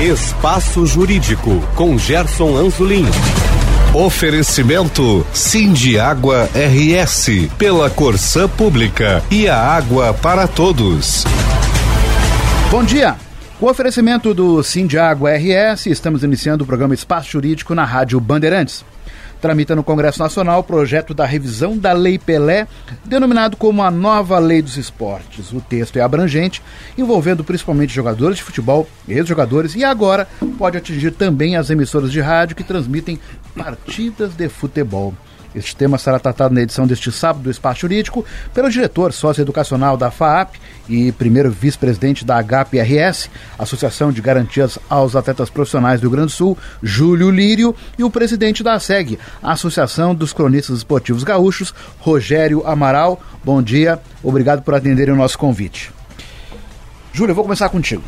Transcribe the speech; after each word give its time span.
Espaço 0.00 0.84
Jurídico, 0.84 1.58
com 1.74 1.96
Gerson 1.96 2.54
Anzolin. 2.54 3.06
Oferecimento 3.94 5.26
Cindy 5.32 5.98
Água 5.98 6.50
RS, 6.54 7.48
pela 7.56 7.88
Corsã 7.88 8.46
Pública 8.46 9.24
e 9.30 9.48
a 9.48 9.58
água 9.58 10.12
para 10.12 10.46
todos. 10.46 11.24
Bom 12.70 12.84
dia! 12.84 13.16
Com 13.58 13.64
o 13.64 13.70
oferecimento 13.70 14.34
do 14.34 14.62
Cindy 14.62 14.98
Água 14.98 15.30
RS, 15.30 15.86
estamos 15.86 16.22
iniciando 16.22 16.62
o 16.62 16.66
programa 16.66 16.92
Espaço 16.92 17.30
Jurídico 17.30 17.74
na 17.74 17.86
Rádio 17.86 18.20
Bandeirantes 18.20 18.84
tramita 19.40 19.74
no 19.74 19.84
Congresso 19.84 20.18
Nacional 20.18 20.60
o 20.60 20.64
projeto 20.64 21.14
da 21.14 21.24
revisão 21.24 21.76
da 21.76 21.92
Lei 21.92 22.18
Pelé, 22.18 22.66
denominado 23.04 23.56
como 23.56 23.82
a 23.82 23.90
nova 23.90 24.38
Lei 24.38 24.62
dos 24.62 24.76
Esportes. 24.76 25.52
O 25.52 25.60
texto 25.60 25.96
é 25.96 26.00
abrangente, 26.00 26.62
envolvendo 26.96 27.44
principalmente 27.44 27.94
jogadores 27.94 28.38
de 28.38 28.42
futebol, 28.42 28.88
ex-jogadores 29.08 29.74
e 29.74 29.84
agora 29.84 30.26
pode 30.58 30.76
atingir 30.76 31.12
também 31.12 31.56
as 31.56 31.70
emissoras 31.70 32.10
de 32.10 32.20
rádio 32.20 32.56
que 32.56 32.64
transmitem 32.64 33.18
partidas 33.54 34.34
de 34.34 34.48
futebol. 34.48 35.14
Este 35.56 35.74
tema 35.74 35.96
será 35.96 36.18
tratado 36.18 36.54
na 36.54 36.60
edição 36.60 36.86
deste 36.86 37.10
sábado 37.10 37.44
do 37.44 37.50
Espaço 37.50 37.80
Jurídico 37.80 38.22
pelo 38.52 38.68
diretor 38.68 39.10
socioeducacional 39.10 39.96
da 39.96 40.10
FAAP 40.10 40.56
e 40.86 41.10
primeiro 41.12 41.50
vice-presidente 41.50 42.26
da 42.26 42.42
HPRS, 42.42 43.30
Associação 43.58 44.12
de 44.12 44.20
Garantias 44.20 44.78
aos 44.86 45.16
Atletas 45.16 45.48
Profissionais 45.48 45.98
do 45.98 46.04
Rio 46.04 46.10
Grande 46.10 46.26
do 46.26 46.32
Sul, 46.32 46.58
Júlio 46.82 47.30
Lírio, 47.30 47.74
e 47.98 48.04
o 48.04 48.10
presidente 48.10 48.62
da 48.62 48.78
SEG, 48.78 49.18
Associação 49.42 50.14
dos 50.14 50.34
Cronistas 50.34 50.76
Esportivos 50.76 51.24
Gaúchos, 51.24 51.74
Rogério 52.00 52.62
Amaral. 52.66 53.18
Bom 53.42 53.62
dia, 53.62 53.98
obrigado 54.22 54.62
por 54.62 54.74
atenderem 54.74 55.14
o 55.14 55.16
nosso 55.16 55.38
convite. 55.38 55.90
Júlio, 57.14 57.30
eu 57.30 57.34
vou 57.34 57.44
começar 57.44 57.70
contigo. 57.70 58.02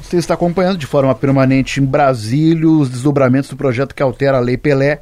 Você 0.00 0.18
está 0.18 0.34
acompanhando 0.34 0.78
de 0.78 0.86
forma 0.86 1.14
permanente 1.16 1.80
em 1.80 1.84
Brasília 1.84 2.68
os 2.68 2.88
desdobramentos 2.88 3.50
do 3.50 3.56
projeto 3.56 3.94
que 3.94 4.02
altera 4.02 4.38
a 4.38 4.40
Lei 4.40 4.56
Pelé 4.56 5.00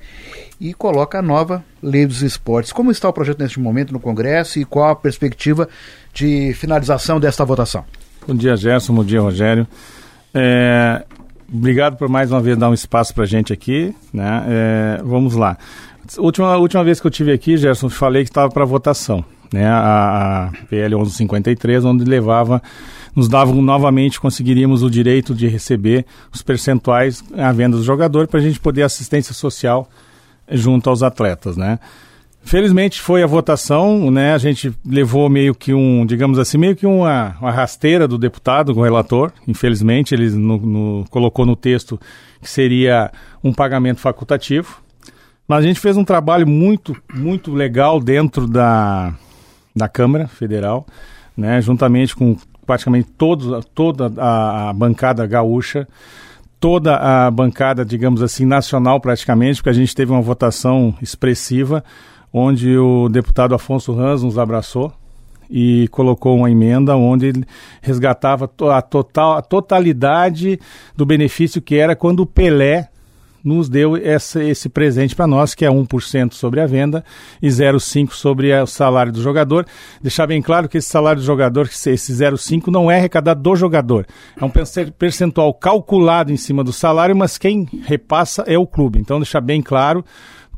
e 0.60 0.74
coloca 0.74 1.18
a 1.18 1.22
nova 1.22 1.64
Lei 1.82 2.04
dos 2.04 2.22
Esportes. 2.22 2.72
Como 2.72 2.90
está 2.90 3.08
o 3.08 3.12
projeto 3.12 3.40
neste 3.40 3.60
momento 3.60 3.92
no 3.92 4.00
Congresso 4.00 4.58
e 4.58 4.64
qual 4.64 4.90
a 4.90 4.96
perspectiva 4.96 5.68
de 6.12 6.52
finalização 6.54 7.20
desta 7.20 7.44
votação? 7.44 7.84
Bom 8.26 8.34
dia, 8.34 8.56
Gerson. 8.56 8.94
Bom 8.94 9.04
dia, 9.04 9.20
Rogério. 9.20 9.66
É, 10.34 11.04
obrigado 11.52 11.96
por 11.96 12.08
mais 12.08 12.30
uma 12.30 12.40
vez 12.40 12.56
dar 12.56 12.68
um 12.68 12.74
espaço 12.74 13.14
para 13.14 13.24
a 13.24 13.26
gente 13.26 13.52
aqui. 13.52 13.94
Né? 14.12 14.44
É, 14.48 15.02
vamos 15.04 15.34
lá. 15.34 15.56
Última, 16.18 16.56
última 16.56 16.82
vez 16.82 17.00
que 17.00 17.06
eu 17.06 17.10
tive 17.10 17.32
aqui, 17.32 17.56
Gerson, 17.56 17.88
falei 17.88 18.24
que 18.24 18.30
estava 18.30 18.50
para 18.50 18.64
votação. 18.64 19.24
Né? 19.52 19.66
A, 19.66 20.46
a 20.46 20.66
PL 20.66 20.94
1153, 20.96 21.84
onde 21.84 22.04
levava 22.04 22.60
nos 23.14 23.28
davam 23.28 23.60
novamente, 23.62 24.20
conseguiríamos 24.20 24.82
o 24.82 24.90
direito 24.90 25.34
de 25.34 25.48
receber 25.48 26.04
os 26.32 26.42
percentuais 26.42 27.24
à 27.36 27.50
venda 27.52 27.76
do 27.76 27.82
jogador 27.82 28.26
para 28.28 28.38
a 28.38 28.42
gente 28.42 28.60
poder 28.60 28.82
assistência 28.82 29.34
social 29.34 29.88
junto 30.50 30.88
aos 30.90 31.02
atletas, 31.02 31.56
né? 31.56 31.78
Felizmente 32.42 33.00
foi 33.00 33.22
a 33.22 33.26
votação, 33.26 34.10
né? 34.10 34.32
A 34.32 34.38
gente 34.38 34.72
levou 34.86 35.28
meio 35.28 35.54
que 35.54 35.74
um, 35.74 36.06
digamos 36.06 36.38
assim, 36.38 36.56
meio 36.56 36.74
que 36.74 36.86
uma, 36.86 37.36
uma 37.40 37.50
rasteira 37.50 38.08
do 38.08 38.16
deputado, 38.16 38.70
o 38.70 38.82
relator. 38.82 39.32
Infelizmente, 39.46 40.14
ele 40.14 40.30
no, 40.30 40.56
no, 40.56 41.04
colocou 41.10 41.44
no 41.44 41.54
texto 41.54 42.00
que 42.40 42.48
seria 42.48 43.10
um 43.44 43.52
pagamento 43.52 44.00
facultativo. 44.00 44.80
Mas 45.46 45.58
a 45.58 45.66
gente 45.66 45.80
fez 45.80 45.96
um 45.96 46.04
trabalho 46.04 46.46
muito, 46.46 46.96
muito 47.12 47.52
legal 47.52 48.00
dentro 48.00 48.46
da, 48.46 49.14
da 49.74 49.88
Câmara 49.88 50.26
Federal, 50.26 50.86
né? 51.36 51.60
Juntamente 51.60 52.16
com 52.16 52.36
praticamente 52.64 53.08
todos, 53.16 53.64
toda 53.74 54.12
a, 54.16 54.70
a 54.70 54.72
bancada 54.72 55.26
gaúcha 55.26 55.88
toda 56.60 56.96
a 56.96 57.30
bancada, 57.30 57.84
digamos 57.84 58.22
assim, 58.22 58.44
nacional 58.44 59.00
praticamente, 59.00 59.56
porque 59.56 59.70
a 59.70 59.74
gente 59.74 59.94
teve 59.94 60.12
uma 60.12 60.20
votação 60.20 60.94
expressiva, 61.00 61.84
onde 62.32 62.76
o 62.76 63.08
deputado 63.08 63.54
Afonso 63.54 63.92
Ramos 63.92 64.22
nos 64.22 64.38
abraçou 64.38 64.92
e 65.50 65.88
colocou 65.88 66.36
uma 66.36 66.50
emenda 66.50 66.96
onde 66.96 67.26
ele 67.26 67.44
resgatava 67.80 68.50
a, 68.70 68.82
total, 68.82 69.34
a 69.34 69.42
totalidade 69.42 70.60
do 70.94 71.06
benefício 71.06 71.62
que 71.62 71.76
era 71.76 71.96
quando 71.96 72.20
o 72.20 72.26
Pelé 72.26 72.90
nos 73.48 73.68
deu 73.68 73.96
essa, 73.96 74.44
esse 74.44 74.68
presente 74.68 75.16
para 75.16 75.26
nós, 75.26 75.54
que 75.54 75.64
é 75.64 75.68
1% 75.68 76.34
sobre 76.34 76.60
a 76.60 76.66
venda 76.66 77.04
e 77.42 77.48
0,5% 77.48 78.12
sobre 78.12 78.52
o 78.52 78.66
salário 78.66 79.10
do 79.10 79.22
jogador. 79.22 79.66
Deixar 80.02 80.26
bem 80.26 80.42
claro 80.42 80.68
que 80.68 80.78
esse 80.78 80.88
salário 80.88 81.20
do 81.20 81.26
jogador, 81.26 81.66
esse 81.66 82.12
0,5% 82.12 82.68
não 82.68 82.90
é 82.90 82.98
arrecadado 82.98 83.42
do 83.42 83.56
jogador. 83.56 84.06
É 84.40 84.44
um 84.44 84.50
percentual 84.98 85.52
calculado 85.54 86.30
em 86.30 86.36
cima 86.36 86.62
do 86.62 86.72
salário, 86.72 87.16
mas 87.16 87.38
quem 87.38 87.66
repassa 87.84 88.44
é 88.46 88.58
o 88.58 88.66
clube. 88.66 88.98
Então, 88.98 89.18
deixar 89.18 89.40
bem 89.40 89.62
claro 89.62 90.04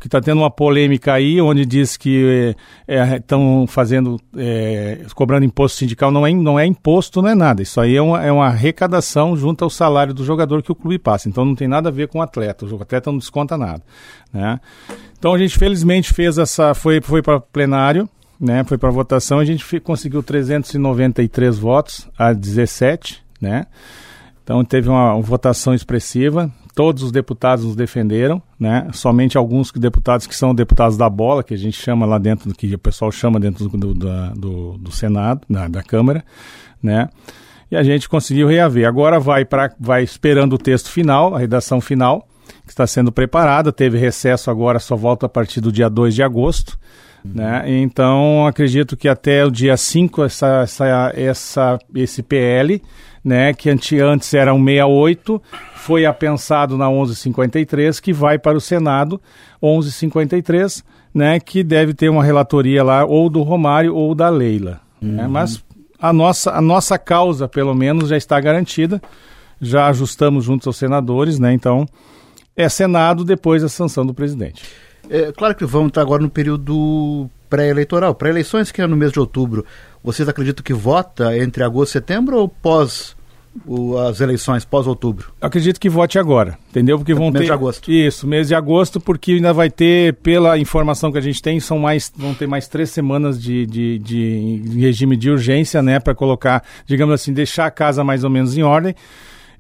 que 0.01 0.07
está 0.07 0.19
tendo 0.19 0.39
uma 0.39 0.51
polêmica 0.51 1.13
aí, 1.13 1.39
onde 1.43 1.67
diz 1.67 1.95
que 1.95 2.57
estão 2.89 3.61
é, 3.61 3.65
é, 3.65 3.67
fazendo, 3.67 4.19
é, 4.35 5.05
cobrando 5.15 5.45
imposto 5.45 5.77
sindical, 5.77 6.11
não 6.11 6.27
é, 6.27 6.33
não 6.33 6.59
é 6.59 6.65
imposto, 6.65 7.21
não 7.21 7.29
é 7.29 7.35
nada. 7.35 7.61
Isso 7.61 7.79
aí 7.79 7.97
é 7.97 8.01
uma, 8.01 8.25
é 8.25 8.33
uma 8.33 8.47
arrecadação 8.47 9.37
junto 9.37 9.63
ao 9.63 9.69
salário 9.69 10.15
do 10.15 10.25
jogador 10.25 10.63
que 10.63 10.73
o 10.73 10.75
clube 10.75 10.99
passa. 10.99 11.29
Então 11.29 11.45
não 11.45 11.55
tem 11.55 11.69
nada 11.69 11.91
a 11.91 11.93
ver 11.93 12.09
com 12.09 12.19
o 12.19 12.23
atleta. 12.23 12.65
O 12.65 12.83
atleta 12.83 13.13
não 13.13 13.19
desconta 13.19 13.59
nada. 13.59 13.83
Né? 14.33 14.59
Então 15.19 15.35
a 15.35 15.39
gente 15.39 15.59
felizmente 15.59 16.15
fez 16.15 16.39
essa, 16.39 16.73
foi, 16.73 17.03
foi 17.03 17.21
para 17.21 17.39
plenário, 17.39 18.09
né? 18.41 18.65
Foi 18.65 18.79
para 18.79 18.89
votação, 18.89 19.39
a 19.39 19.45
gente 19.45 19.81
conseguiu 19.81 20.23
393 20.23 21.59
votos 21.59 22.09
a 22.17 22.33
17, 22.33 23.23
né? 23.39 23.67
Então 24.43 24.65
teve 24.65 24.89
uma, 24.89 25.13
uma 25.13 25.23
votação 25.23 25.75
expressiva 25.75 26.51
todos 26.81 27.03
os 27.03 27.13
deputados 27.13 27.67
nos 27.67 27.77
defenderam, 27.77 28.41
né? 28.59 28.89
Somente 28.95 29.37
alguns 29.37 29.71
deputados 29.71 30.27
que 30.27 30.35
são 30.35 30.55
deputados 30.55 30.97
da 30.97 31.11
bola, 31.11 31.45
que 31.45 31.53
a 31.53 31.57
gente 31.59 31.79
chama 31.79 32.07
lá 32.07 32.17
dentro, 32.17 32.55
que 32.55 32.75
o 32.75 32.79
pessoal 32.79 33.13
chama 33.13 33.39
dentro 33.39 33.69
do, 33.69 33.93
do, 33.93 34.31
do, 34.35 34.79
do 34.79 34.91
Senado, 34.91 35.43
da, 35.47 35.83
Câmara, 35.83 36.25
né? 36.83 37.11
E 37.71 37.77
a 37.77 37.83
gente 37.83 38.09
conseguiu 38.09 38.49
reaver. 38.49 38.89
Agora 38.89 39.21
vai 39.21 39.45
para 39.45 39.75
vai 39.79 40.03
esperando 40.03 40.55
o 40.55 40.59
texto 40.59 40.89
final, 40.89 41.35
a 41.35 41.39
redação 41.39 41.83
final, 41.83 42.27
que 42.65 42.73
está 42.73 42.87
sendo 42.87 43.13
preparada. 43.13 43.71
Teve 43.71 43.99
recesso 43.99 44.51
agora, 44.51 44.79
só 44.79 44.97
volta 44.97 45.27
a 45.27 45.29
partir 45.29 45.61
do 45.61 45.71
dia 45.71 45.91
2 45.91 46.15
de 46.15 46.23
agosto. 46.23 46.79
Né? 47.23 47.63
Então, 47.67 48.47
acredito 48.47 48.97
que 48.97 49.07
até 49.07 49.45
o 49.45 49.51
dia 49.51 49.77
5 49.77 50.25
essa, 50.25 50.63
essa, 50.63 51.13
essa, 51.15 51.79
esse 51.95 52.23
PL 52.23 52.81
né, 53.25 53.53
que 53.53 53.71
antes 54.01 54.33
era 54.35 54.55
um 54.55 54.65
68, 54.65 55.43
foi 55.75 56.07
apensado 56.07 56.77
na 56.77 56.89
1153, 56.89 58.01
que 58.01 58.13
vai 58.13 58.39
para 58.39 58.57
o 58.57 58.61
Senado, 58.61 59.21
1153, 59.63 60.85
né, 61.13 61.39
que 61.39 61.63
deve 61.63 61.95
ter 61.95 62.09
uma 62.09 62.25
relatoria 62.25 62.83
lá 62.83 63.05
ou 63.05 63.29
do 63.29 63.43
Romário 63.43 63.95
ou 63.95 64.15
da 64.15 64.29
Leila. 64.29 64.81
Né? 65.01 65.11
Uhum. 65.11 65.17
Né? 65.17 65.29
Mas 65.29 65.63
a 65.99 66.13
nossa, 66.13 66.53
a 66.53 66.61
nossa 66.61 66.99
causa, 66.99 67.47
pelo 67.47 67.75
menos, 67.75 68.09
já 68.09 68.17
está 68.17 68.41
garantida, 68.41 69.03
já 69.61 69.87
ajustamos 69.89 70.45
juntos 70.45 70.67
aos 70.67 70.77
senadores, 70.77 71.39
né, 71.39 71.53
então 71.53 71.87
é 72.57 72.69
Senado 72.69 73.25
depois 73.25 73.63
da 73.63 73.69
sanção 73.69 74.05
do 74.05 74.15
presidente. 74.15 74.65
É, 75.09 75.33
claro 75.33 75.55
que 75.55 75.65
vamos 75.65 75.89
estar 75.89 76.03
agora 76.03 76.23
no 76.23 76.31
período 76.31 77.29
pré-eleitoral, 77.51 78.15
pré-eleições 78.15 78.71
que 78.71 78.81
é 78.81 78.87
no 78.87 78.97
mês 78.97 79.11
de 79.13 79.19
outubro. 79.19 79.67
Vocês 80.03 80.29
acreditam 80.29 80.63
que 80.63 80.73
vota 80.73 81.37
entre 81.37 81.63
agosto 81.65 81.91
e 81.91 81.93
setembro 81.95 82.39
ou 82.39 82.49
pós 82.49 83.15
o, 83.67 83.99
as 83.99 84.21
eleições, 84.21 84.65
pós 84.65 84.87
outubro? 84.87 85.33
Acredito 85.41 85.81
que 85.81 85.91
vote 85.91 86.19
agora, 86.19 86.57
entendeu? 86.71 86.97
Porque 86.97 87.13
vão 87.13 87.25
mês 87.25 87.33
ter. 87.33 87.39
Mês 87.39 87.47
de 87.47 87.53
agosto. 87.53 87.91
Isso, 87.91 88.27
mês 88.27 88.49
de 88.49 88.55
agosto, 88.55 89.01
porque 89.01 89.33
ainda 89.33 89.53
vai 89.53 89.69
ter, 89.69 90.15
pela 90.15 90.57
informação 90.57 91.11
que 91.13 91.19
a 91.19 91.21
gente 91.21 91.43
tem, 91.43 91.59
são 91.61 91.79
mais, 91.79 92.11
vão 92.17 92.33
ter 92.33 92.47
mais 92.47 92.69
três 92.69 92.91
semanas 92.91 93.43
de, 93.43 93.67
de, 93.67 93.99
de 93.99 94.63
regime 94.79 95.17
de 95.17 95.29
urgência, 95.29 95.83
né? 95.83 95.99
Para 95.99 96.15
colocar, 96.15 96.63
digamos 96.87 97.13
assim, 97.13 97.33
deixar 97.33 97.67
a 97.67 97.71
casa 97.71 98.05
mais 98.05 98.25
ou 98.25 98.31
menos 98.31 98.57
em 98.57 98.63
ordem. 98.63 98.95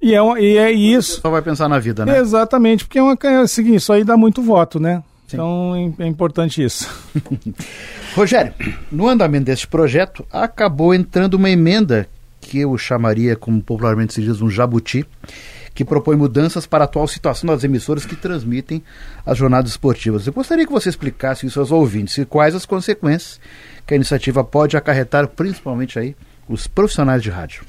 E 0.00 0.14
é, 0.14 0.20
e 0.40 0.56
é 0.56 0.70
isso. 0.70 1.20
Só 1.20 1.28
vai 1.28 1.42
pensar 1.42 1.68
na 1.68 1.78
vida, 1.78 2.06
né? 2.06 2.18
Exatamente, 2.18 2.84
porque 2.84 2.98
é, 2.98 3.02
uma, 3.02 3.18
é 3.22 3.40
o 3.40 3.48
seguinte, 3.48 3.76
isso 3.76 3.92
aí 3.92 4.02
dá 4.02 4.16
muito 4.16 4.40
voto, 4.40 4.80
né? 4.80 5.02
Sim. 5.30 5.36
Então 5.36 5.94
é, 5.98 6.04
é 6.04 6.06
importante 6.06 6.62
isso. 6.62 6.88
Rogério, 8.14 8.52
no 8.90 9.08
andamento 9.08 9.44
deste 9.44 9.68
projeto, 9.68 10.26
acabou 10.30 10.92
entrando 10.92 11.34
uma 11.34 11.48
emenda 11.48 12.08
que 12.40 12.58
eu 12.58 12.76
chamaria, 12.76 13.36
como 13.36 13.62
popularmente 13.62 14.14
se 14.14 14.22
diz, 14.22 14.40
um 14.40 14.50
jabuti, 14.50 15.06
que 15.72 15.84
propõe 15.84 16.16
mudanças 16.16 16.66
para 16.66 16.82
a 16.82 16.86
atual 16.86 17.06
situação 17.06 17.48
das 17.48 17.62
emissoras 17.62 18.04
que 18.04 18.16
transmitem 18.16 18.82
as 19.24 19.38
jornadas 19.38 19.70
esportivas. 19.70 20.26
Eu 20.26 20.32
gostaria 20.32 20.66
que 20.66 20.72
você 20.72 20.88
explicasse 20.88 21.46
isso 21.46 21.60
aos 21.60 21.70
ouvintes 21.70 22.18
e 22.18 22.24
quais 22.24 22.54
as 22.56 22.66
consequências 22.66 23.40
que 23.86 23.94
a 23.94 23.96
iniciativa 23.96 24.42
pode 24.42 24.76
acarretar, 24.76 25.28
principalmente 25.28 25.98
aí, 25.98 26.16
os 26.48 26.66
profissionais 26.66 27.22
de 27.22 27.30
rádio. 27.30 27.62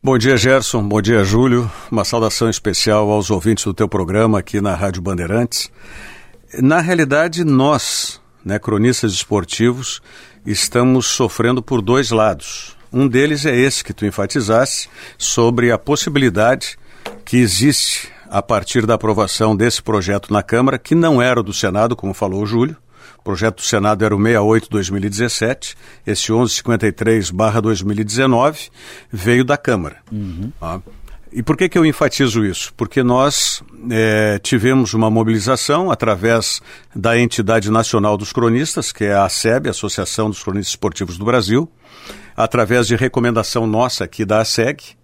Bom 0.00 0.16
dia, 0.16 0.36
Gerson. 0.36 0.82
Bom 0.86 1.02
dia, 1.02 1.24
Júlio. 1.24 1.70
Uma 1.90 2.04
saudação 2.04 2.48
especial 2.48 3.10
aos 3.10 3.30
ouvintes 3.30 3.64
do 3.64 3.74
teu 3.74 3.88
programa 3.88 4.38
aqui 4.38 4.60
na 4.60 4.74
Rádio 4.74 5.02
Bandeirantes. 5.02 5.70
Na 6.60 6.80
realidade, 6.80 7.44
nós, 7.44 8.20
né, 8.44 8.58
cronistas 8.58 9.12
esportivos, 9.12 10.02
estamos 10.44 11.06
sofrendo 11.06 11.62
por 11.62 11.80
dois 11.80 12.10
lados. 12.10 12.76
Um 12.92 13.08
deles 13.08 13.46
é 13.46 13.56
esse 13.56 13.82
que 13.82 13.94
tu 13.94 14.04
enfatizaste 14.04 14.90
sobre 15.16 15.72
a 15.72 15.78
possibilidade 15.78 16.76
que 17.24 17.38
existe 17.38 18.10
a 18.28 18.42
partir 18.42 18.84
da 18.86 18.94
aprovação 18.94 19.56
desse 19.56 19.82
projeto 19.82 20.32
na 20.32 20.42
Câmara, 20.42 20.78
que 20.78 20.94
não 20.94 21.22
era 21.22 21.40
o 21.40 21.42
do 21.42 21.52
Senado, 21.52 21.96
como 21.96 22.12
falou 22.12 22.42
o 22.42 22.46
Júlio. 22.46 22.76
O 23.18 23.22
projeto 23.22 23.56
do 23.56 23.62
Senado 23.62 24.04
era 24.04 24.16
o 24.16 24.18
68-2017, 24.18 25.74
esse 26.06 26.32
1153-2019 26.32 28.70
veio 29.10 29.44
da 29.44 29.56
Câmara. 29.56 29.96
Uhum. 30.10 30.52
Ah, 30.60 30.80
e 31.32 31.42
por 31.42 31.56
que, 31.56 31.68
que 31.68 31.78
eu 31.78 31.86
enfatizo 31.86 32.44
isso? 32.44 32.74
Porque 32.76 33.02
nós 33.02 33.62
é, 33.90 34.38
tivemos 34.38 34.92
uma 34.92 35.10
mobilização 35.10 35.90
através 35.90 36.60
da 36.94 37.18
entidade 37.18 37.70
nacional 37.70 38.18
dos 38.18 38.32
cronistas, 38.32 38.92
que 38.92 39.04
é 39.04 39.14
a 39.14 39.24
ASEB, 39.24 39.68
Associação 39.68 40.28
dos 40.28 40.42
Cronistas 40.42 40.72
Esportivos 40.72 41.16
do 41.16 41.24
Brasil, 41.24 41.70
através 42.36 42.86
de 42.86 42.96
recomendação 42.96 43.66
nossa 43.66 44.04
aqui 44.04 44.24
da 44.24 44.40
ASEG, 44.40 44.96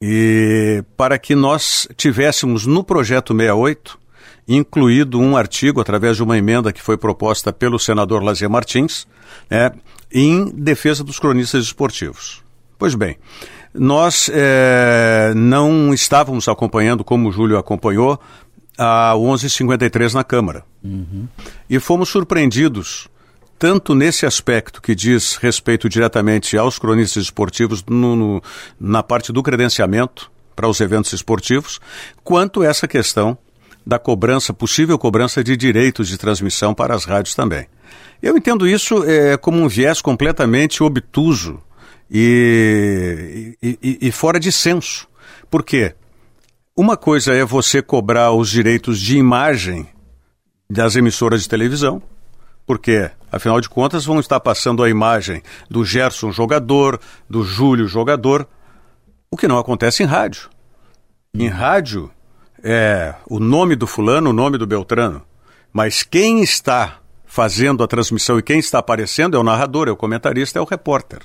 e 0.00 0.84
para 0.96 1.18
que 1.18 1.34
nós 1.34 1.88
tivéssemos 1.96 2.66
no 2.66 2.84
projeto 2.84 3.34
68 3.34 4.00
incluído 4.46 5.20
um 5.20 5.36
artigo 5.36 5.80
através 5.80 6.16
de 6.16 6.22
uma 6.22 6.36
emenda 6.36 6.72
que 6.72 6.82
foi 6.82 6.96
proposta 6.96 7.52
pelo 7.52 7.78
senador 7.78 8.22
Lazier 8.22 8.50
Martins, 8.50 9.06
né, 9.48 9.72
em 10.12 10.50
defesa 10.50 11.04
dos 11.04 11.18
cronistas 11.18 11.64
esportivos. 11.64 12.42
Pois 12.78 12.94
bem, 12.96 13.16
nós 13.74 14.30
é, 14.32 15.32
não 15.34 15.94
estávamos 15.94 16.48
acompanhando, 16.48 17.02
como 17.02 17.28
o 17.28 17.32
Júlio 17.32 17.58
acompanhou, 17.58 18.20
a 18.76 19.14
1153 19.16 20.14
na 20.14 20.24
Câmara. 20.24 20.64
Uhum. 20.82 21.26
E 21.68 21.78
fomos 21.78 22.08
surpreendidos, 22.08 23.08
tanto 23.58 23.94
nesse 23.94 24.26
aspecto 24.26 24.82
que 24.82 24.94
diz 24.94 25.36
respeito 25.36 25.88
diretamente 25.88 26.56
aos 26.56 26.78
cronistas 26.78 27.24
esportivos, 27.24 27.84
no, 27.88 28.16
no, 28.16 28.42
na 28.78 29.02
parte 29.02 29.32
do 29.32 29.42
credenciamento 29.42 30.30
para 30.54 30.68
os 30.68 30.80
eventos 30.80 31.12
esportivos, 31.12 31.80
quanto 32.22 32.62
essa 32.62 32.86
questão 32.86 33.36
da 33.86 33.98
cobrança, 33.98 34.52
possível 34.52 34.98
cobrança 34.98 35.42
de 35.42 35.56
direitos 35.56 36.08
de 36.08 36.16
transmissão 36.16 36.74
para 36.74 36.94
as 36.94 37.04
rádios 37.04 37.34
também. 37.34 37.66
Eu 38.22 38.36
entendo 38.36 38.66
isso 38.66 39.04
é, 39.04 39.36
como 39.36 39.60
um 39.60 39.68
viés 39.68 40.00
completamente 40.00 40.82
obtuso 40.82 41.60
e, 42.14 43.56
e, 43.62 43.98
e 44.02 44.12
fora 44.12 44.38
de 44.38 44.52
senso. 44.52 45.08
Por 45.50 45.62
quê? 45.62 45.94
Uma 46.76 46.96
coisa 46.96 47.32
é 47.32 47.42
você 47.44 47.80
cobrar 47.80 48.32
os 48.32 48.50
direitos 48.50 49.00
de 49.00 49.16
imagem 49.16 49.88
das 50.68 50.94
emissoras 50.94 51.42
de 51.42 51.48
televisão, 51.48 52.02
porque, 52.66 53.10
afinal 53.30 53.60
de 53.60 53.68
contas, 53.68 54.04
vão 54.04 54.20
estar 54.20 54.40
passando 54.40 54.82
a 54.82 54.90
imagem 54.90 55.42
do 55.70 55.84
Gerson 55.84 56.30
jogador, 56.30 57.00
do 57.28 57.42
Júlio 57.42 57.88
jogador, 57.88 58.46
o 59.30 59.36
que 59.36 59.48
não 59.48 59.58
acontece 59.58 60.02
em 60.02 60.06
rádio. 60.06 60.50
Em 61.34 61.48
rádio, 61.48 62.10
é 62.62 63.14
o 63.26 63.40
nome 63.40 63.74
do 63.74 63.86
fulano, 63.86 64.30
o 64.30 64.34
nome 64.34 64.58
do 64.58 64.66
Beltrano, 64.66 65.22
mas 65.72 66.02
quem 66.02 66.42
está 66.42 66.98
fazendo 67.24 67.82
a 67.82 67.88
transmissão 67.88 68.38
e 68.38 68.42
quem 68.42 68.58
está 68.58 68.78
aparecendo 68.78 69.36
é 69.36 69.40
o 69.40 69.44
narrador, 69.44 69.88
é 69.88 69.90
o 69.90 69.96
comentarista, 69.96 70.58
é 70.58 70.62
o 70.62 70.66
repórter. 70.66 71.20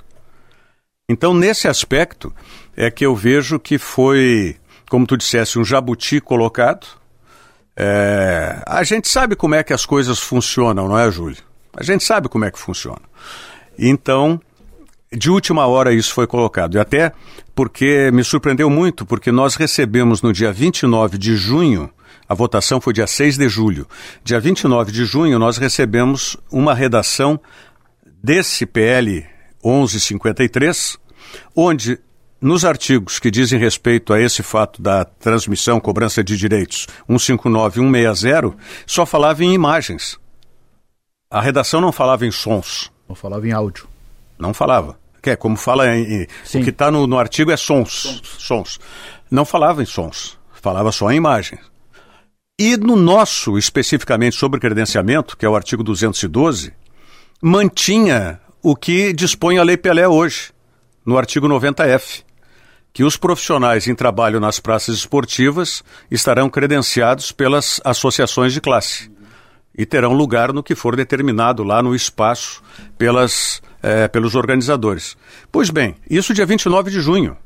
Então, 1.10 1.34
nesse 1.34 1.70
aspecto, 1.70 2.34
é 2.76 2.92
que 2.92 3.06
eu 3.06 3.16
vejo 3.16 3.58
que 3.58 3.78
foi, 3.78 4.58
como 4.90 5.08
tu 5.08 5.16
dissesse, 5.16 5.58
um 5.58 5.64
jabuti 5.64 6.20
colocado. 6.20 6.86
É... 7.78 8.62
A 8.68 8.84
gente 8.84 9.08
sabe 9.08 9.34
como 9.34 9.56
é 9.56 9.64
que 9.64 9.72
as 9.72 9.86
coisas 9.86 10.20
funcionam, 10.20 10.86
não 10.86 11.00
é, 11.00 11.10
Júlio? 11.10 11.38
A 11.78 11.82
gente 11.82 12.04
sabe 12.04 12.28
como 12.28 12.44
é 12.44 12.52
que 12.52 12.60
funciona. 12.60 13.00
Então, 13.80 14.38
de 15.10 15.32
última 15.32 15.66
hora 15.66 15.94
isso 15.94 16.14
foi 16.14 16.28
colocado. 16.28 16.76
E 16.76 16.80
até 16.80 17.14
porque 17.56 18.12
me 18.12 18.22
surpreendeu 18.22 18.70
muito, 18.70 19.06
porque 19.06 19.32
nós 19.32 19.56
recebemos 19.56 20.22
no 20.22 20.34
dia 20.34 20.52
29 20.52 21.18
de 21.18 21.38
junho, 21.38 21.90
a 22.28 22.34
votação 22.34 22.82
foi 22.82 22.92
dia 22.92 23.08
6 23.08 23.38
de 23.38 23.48
julho. 23.48 23.88
Dia 24.26 24.42
29 24.42 24.92
de 24.92 25.06
junho, 25.06 25.40
nós 25.40 25.58
recebemos 25.58 26.36
uma 26.52 26.74
redação 26.74 27.40
desse 28.22 28.66
PL 28.66 29.37
1153, 29.64 30.98
onde 31.56 32.00
nos 32.40 32.64
artigos 32.64 33.20
que 33.20 33.32
dizem 33.32 33.60
respeito 33.60 34.14
a 34.14 34.22
esse 34.22 34.44
fato 34.44 34.82
da 34.82 35.04
transmissão, 35.04 35.80
cobrança 35.80 36.24
de 36.24 36.38
direitos 36.38 36.88
159 37.08 37.82
e 37.82 37.84
160, 37.84 38.56
só 38.86 39.06
falava 39.06 39.44
em 39.44 39.54
imagens. 39.54 40.20
A 41.30 41.42
redação 41.42 41.82
não 41.82 41.92
falava 41.92 42.26
em 42.26 42.32
sons. 42.32 42.92
Não 43.08 43.16
falava 43.16 43.48
em 43.48 43.52
áudio. 43.52 43.88
Não 44.38 44.54
falava. 44.54 44.98
Que 45.22 45.32
é 45.32 45.36
como 45.36 45.58
fala 45.58 45.94
em. 45.96 46.24
o 46.24 46.28
que 46.64 46.70
está 46.70 46.92
no, 46.92 47.08
no, 47.08 47.18
artigo 47.18 47.52
é 47.52 47.58
sons, 47.58 47.92
sons. 47.92 48.36
Sons. 48.38 48.80
Não 49.30 49.44
falava 49.44 49.82
em 49.82 49.86
sons. 49.86 50.38
Falava 50.54 50.92
só 50.92 51.12
em 51.12 51.18
imagens. 51.18 51.60
E 52.60 52.78
no 52.78 52.96
nosso, 52.96 53.58
especificamente 53.58 54.36
sobre 54.36 54.60
credenciamento, 54.60 55.36
que 55.36 55.46
é 55.46 55.50
o 55.50 55.56
artigo 55.56 55.84
212, 55.84 56.74
mantinha 57.42 58.40
o 58.62 58.76
que 58.76 59.14
dispõe 59.14 59.58
a 59.58 59.64
Lei 59.64 59.78
Pelé 59.78 60.08
hoje, 60.08 60.52
no 61.06 61.18
artigo 61.18 61.48
90F, 61.48 62.24
que 62.92 63.04
os 63.04 63.16
profissionais 63.16 63.88
em 63.88 63.96
trabalho 63.96 64.40
nas 64.40 64.60
praças 64.60 64.96
esportivas 64.96 65.84
estarão 66.10 66.50
credenciados 66.50 67.32
pelas 67.32 67.80
associações 67.84 68.54
de 68.54 68.60
classe 68.60 69.12
e 69.78 69.86
terão 69.86 70.14
lugar 70.14 70.52
no 70.52 70.64
que 70.64 70.74
for 70.74 70.96
determinado 70.96 71.64
lá 71.64 71.84
no 71.84 71.94
espaço 71.94 72.64
pelas, 72.98 73.62
é, 73.84 74.08
pelos 74.08 74.34
organizadores. 74.34 75.16
Pois 75.52 75.70
bem, 75.70 75.96
isso 76.10 76.34
dia 76.34 76.46
29 76.46 76.90
de 76.90 77.00
junho. 77.00 77.38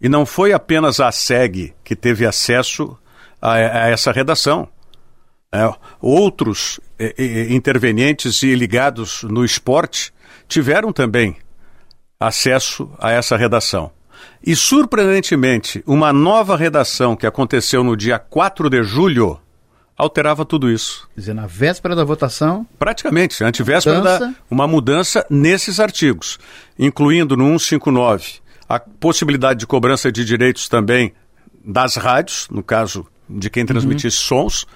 E 0.00 0.08
não 0.08 0.26
foi 0.26 0.52
apenas 0.52 0.98
a 0.98 1.12
SEG 1.12 1.72
que 1.84 1.94
teve 1.94 2.26
acesso 2.26 2.98
a, 3.40 3.52
a 3.52 3.88
essa 3.88 4.10
redação. 4.10 4.68
É, 5.52 5.72
outros 6.00 6.80
é, 6.98 7.14
intervenientes 7.50 8.42
e 8.42 8.54
ligados 8.54 9.22
no 9.22 9.44
esporte 9.44 10.12
tiveram 10.48 10.92
também 10.92 11.36
acesso 12.18 12.90
a 12.98 13.10
essa 13.10 13.36
redação. 13.36 13.90
E, 14.44 14.54
surpreendentemente, 14.54 15.82
uma 15.86 16.12
nova 16.12 16.56
redação 16.56 17.16
que 17.16 17.26
aconteceu 17.26 17.82
no 17.82 17.96
dia 17.96 18.18
4 18.18 18.68
de 18.68 18.82
julho 18.82 19.40
alterava 19.96 20.44
tudo 20.44 20.70
isso. 20.70 21.08
Quer 21.14 21.20
dizer, 21.20 21.34
na 21.34 21.46
véspera 21.46 21.96
da 21.96 22.04
votação. 22.04 22.66
Praticamente, 22.78 23.42
antivéspera 23.42 23.98
mudança. 23.98 24.26
da 24.26 24.34
uma 24.50 24.66
mudança 24.66 25.26
nesses 25.30 25.80
artigos, 25.80 26.38
incluindo 26.78 27.36
no 27.36 27.46
159 27.58 28.46
a 28.68 28.78
possibilidade 28.78 29.60
de 29.60 29.66
cobrança 29.66 30.10
de 30.10 30.24
direitos 30.24 30.68
também 30.68 31.12
das 31.64 31.96
rádios, 31.96 32.48
no 32.50 32.62
caso 32.62 33.06
de 33.28 33.48
quem 33.48 33.64
transmitisse 33.64 34.18
uhum. 34.18 34.48
sons, 34.48 34.66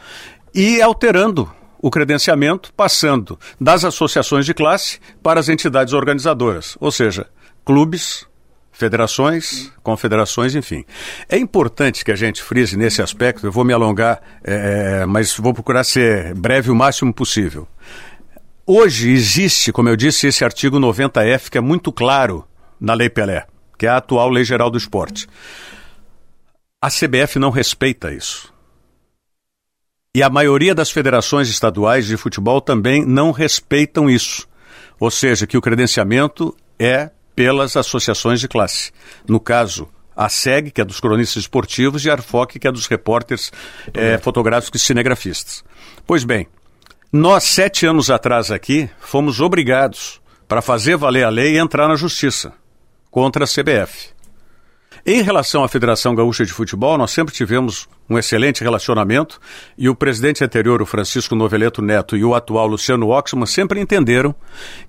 e 0.54 0.80
alterando 0.80 1.50
o 1.82 1.90
credenciamento, 1.90 2.72
passando 2.74 3.38
das 3.60 3.84
associações 3.84 4.44
de 4.44 4.52
classe 4.52 4.98
para 5.22 5.40
as 5.40 5.48
entidades 5.48 5.94
organizadoras, 5.94 6.76
ou 6.78 6.92
seja, 6.92 7.26
clubes, 7.64 8.26
federações, 8.70 9.72
confederações, 9.82 10.54
enfim. 10.54 10.84
É 11.28 11.38
importante 11.38 12.04
que 12.04 12.12
a 12.12 12.16
gente 12.16 12.42
frise 12.42 12.76
nesse 12.76 13.02
aspecto, 13.02 13.46
eu 13.46 13.52
vou 13.52 13.64
me 13.64 13.72
alongar, 13.72 14.20
é, 14.44 15.00
é 15.02 15.06
mas 15.06 15.36
vou 15.36 15.54
procurar 15.54 15.84
ser 15.84 16.34
breve 16.34 16.70
o 16.70 16.74
máximo 16.74 17.12
possível. 17.12 17.66
Hoje 18.66 19.10
existe, 19.10 19.72
como 19.72 19.88
eu 19.88 19.96
disse, 19.96 20.26
esse 20.26 20.44
artigo 20.44 20.78
90F 20.78 21.50
que 21.50 21.58
é 21.58 21.60
muito 21.60 21.92
claro 21.92 22.46
na 22.80 22.94
Lei 22.94 23.10
Pelé, 23.10 23.46
que 23.78 23.86
é 23.86 23.88
a 23.88 23.96
atual 23.96 24.30
Lei 24.30 24.44
Geral 24.44 24.70
do 24.70 24.78
Esporte. 24.78 25.26
A 26.80 26.88
CBF 26.88 27.38
não 27.38 27.50
respeita 27.50 28.12
isso. 28.12 28.52
E 30.12 30.24
a 30.24 30.28
maioria 30.28 30.74
das 30.74 30.90
federações 30.90 31.48
estaduais 31.48 32.06
de 32.06 32.16
futebol 32.16 32.60
também 32.60 33.06
não 33.06 33.30
respeitam 33.30 34.10
isso. 34.10 34.44
Ou 34.98 35.08
seja, 35.08 35.46
que 35.46 35.56
o 35.56 35.60
credenciamento 35.60 36.52
é 36.76 37.10
pelas 37.36 37.76
associações 37.76 38.40
de 38.40 38.48
classe. 38.48 38.90
No 39.28 39.38
caso, 39.38 39.88
a 40.16 40.28
SEG, 40.28 40.72
que 40.72 40.80
é 40.80 40.84
dos 40.84 40.98
cronistas 40.98 41.44
esportivos, 41.44 42.04
e 42.04 42.10
a 42.10 42.14
ARFOC, 42.14 42.58
que 42.58 42.66
é 42.66 42.72
dos 42.72 42.88
repórteres 42.88 43.52
é, 43.94 44.18
fotográficos 44.18 44.82
e 44.82 44.84
cinegrafistas. 44.84 45.62
Pois 46.04 46.24
bem, 46.24 46.48
nós, 47.12 47.44
sete 47.44 47.86
anos 47.86 48.10
atrás 48.10 48.50
aqui, 48.50 48.90
fomos 48.98 49.40
obrigados, 49.40 50.20
para 50.48 50.60
fazer 50.60 50.96
valer 50.96 51.22
a 51.22 51.28
lei, 51.28 51.56
a 51.56 51.62
entrar 51.62 51.86
na 51.86 51.94
justiça 51.94 52.52
contra 53.12 53.44
a 53.44 53.46
CBF. 53.46 54.08
Em 55.04 55.22
relação 55.22 55.64
à 55.64 55.68
Federação 55.68 56.14
Gaúcha 56.14 56.44
de 56.44 56.52
Futebol, 56.52 56.98
nós 56.98 57.10
sempre 57.10 57.34
tivemos 57.34 57.88
um 58.08 58.18
excelente 58.18 58.62
relacionamento 58.62 59.40
e 59.76 59.88
o 59.88 59.94
presidente 59.94 60.44
anterior, 60.44 60.82
o 60.82 60.86
Francisco 60.86 61.34
Noveleto 61.34 61.80
Neto, 61.80 62.16
e 62.16 62.24
o 62.24 62.34
atual 62.34 62.66
Luciano 62.66 63.08
Oxman 63.08 63.46
sempre 63.46 63.80
entenderam 63.80 64.34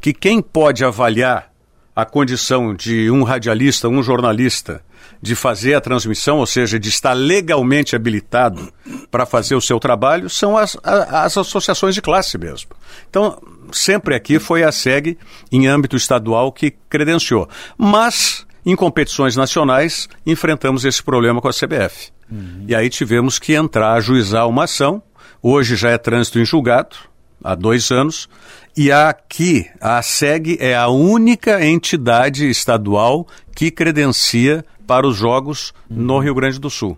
que 0.01 0.13
quem 0.13 0.41
pode 0.41 0.83
avaliar 0.83 1.51
a 1.95 2.05
condição 2.05 2.73
de 2.73 3.11
um 3.11 3.23
radialista, 3.23 3.87
um 3.87 4.01
jornalista, 4.01 4.83
de 5.21 5.35
fazer 5.35 5.75
a 5.75 5.81
transmissão, 5.81 6.37
ou 6.39 6.45
seja, 6.45 6.79
de 6.79 6.89
estar 6.89 7.13
legalmente 7.13 7.95
habilitado 7.95 8.71
para 9.09 9.25
fazer 9.25 9.55
o 9.55 9.61
seu 9.61 9.79
trabalho, 9.79 10.29
são 10.29 10.57
as, 10.57 10.77
as 10.83 11.37
associações 11.37 11.93
de 11.93 12.01
classe 12.01 12.37
mesmo. 12.37 12.71
Então, 13.09 13.41
sempre 13.71 14.15
aqui 14.15 14.39
foi 14.39 14.63
a 14.63 14.71
SEG, 14.71 15.17
em 15.51 15.67
âmbito 15.67 15.95
estadual, 15.95 16.51
que 16.51 16.71
credenciou. 16.89 17.47
Mas 17.77 18.45
Em 18.65 18.75
competições 18.75 19.35
nacionais, 19.35 20.07
enfrentamos 20.25 20.85
esse 20.85 21.01
problema 21.01 21.41
com 21.41 21.47
a 21.47 21.53
CBF. 21.53 22.11
Uhum. 22.31 22.65
E 22.67 22.75
aí 22.75 22.89
tivemos 22.89 23.39
que 23.39 23.53
entrar, 23.53 23.93
ajuizar 23.93 24.47
uma 24.47 24.65
ação. 24.65 25.01
Hoje 25.41 25.75
já 25.75 25.89
é 25.89 25.97
trânsito 25.97 26.39
em 26.39 26.45
julgado, 26.45 26.95
há 27.43 27.55
dois 27.55 27.91
anos. 27.91 28.29
E 28.77 28.91
aqui, 28.91 29.67
a 29.81 30.01
SEG 30.01 30.57
é 30.59 30.75
a 30.75 30.87
única 30.87 31.65
entidade 31.65 32.47
estadual 32.49 33.27
que 33.55 33.71
credencia 33.71 34.63
para 34.85 35.07
os 35.07 35.17
jogos 35.17 35.73
uhum. 35.89 35.97
no 35.97 36.19
Rio 36.19 36.35
Grande 36.35 36.59
do 36.59 36.69
Sul. 36.69 36.97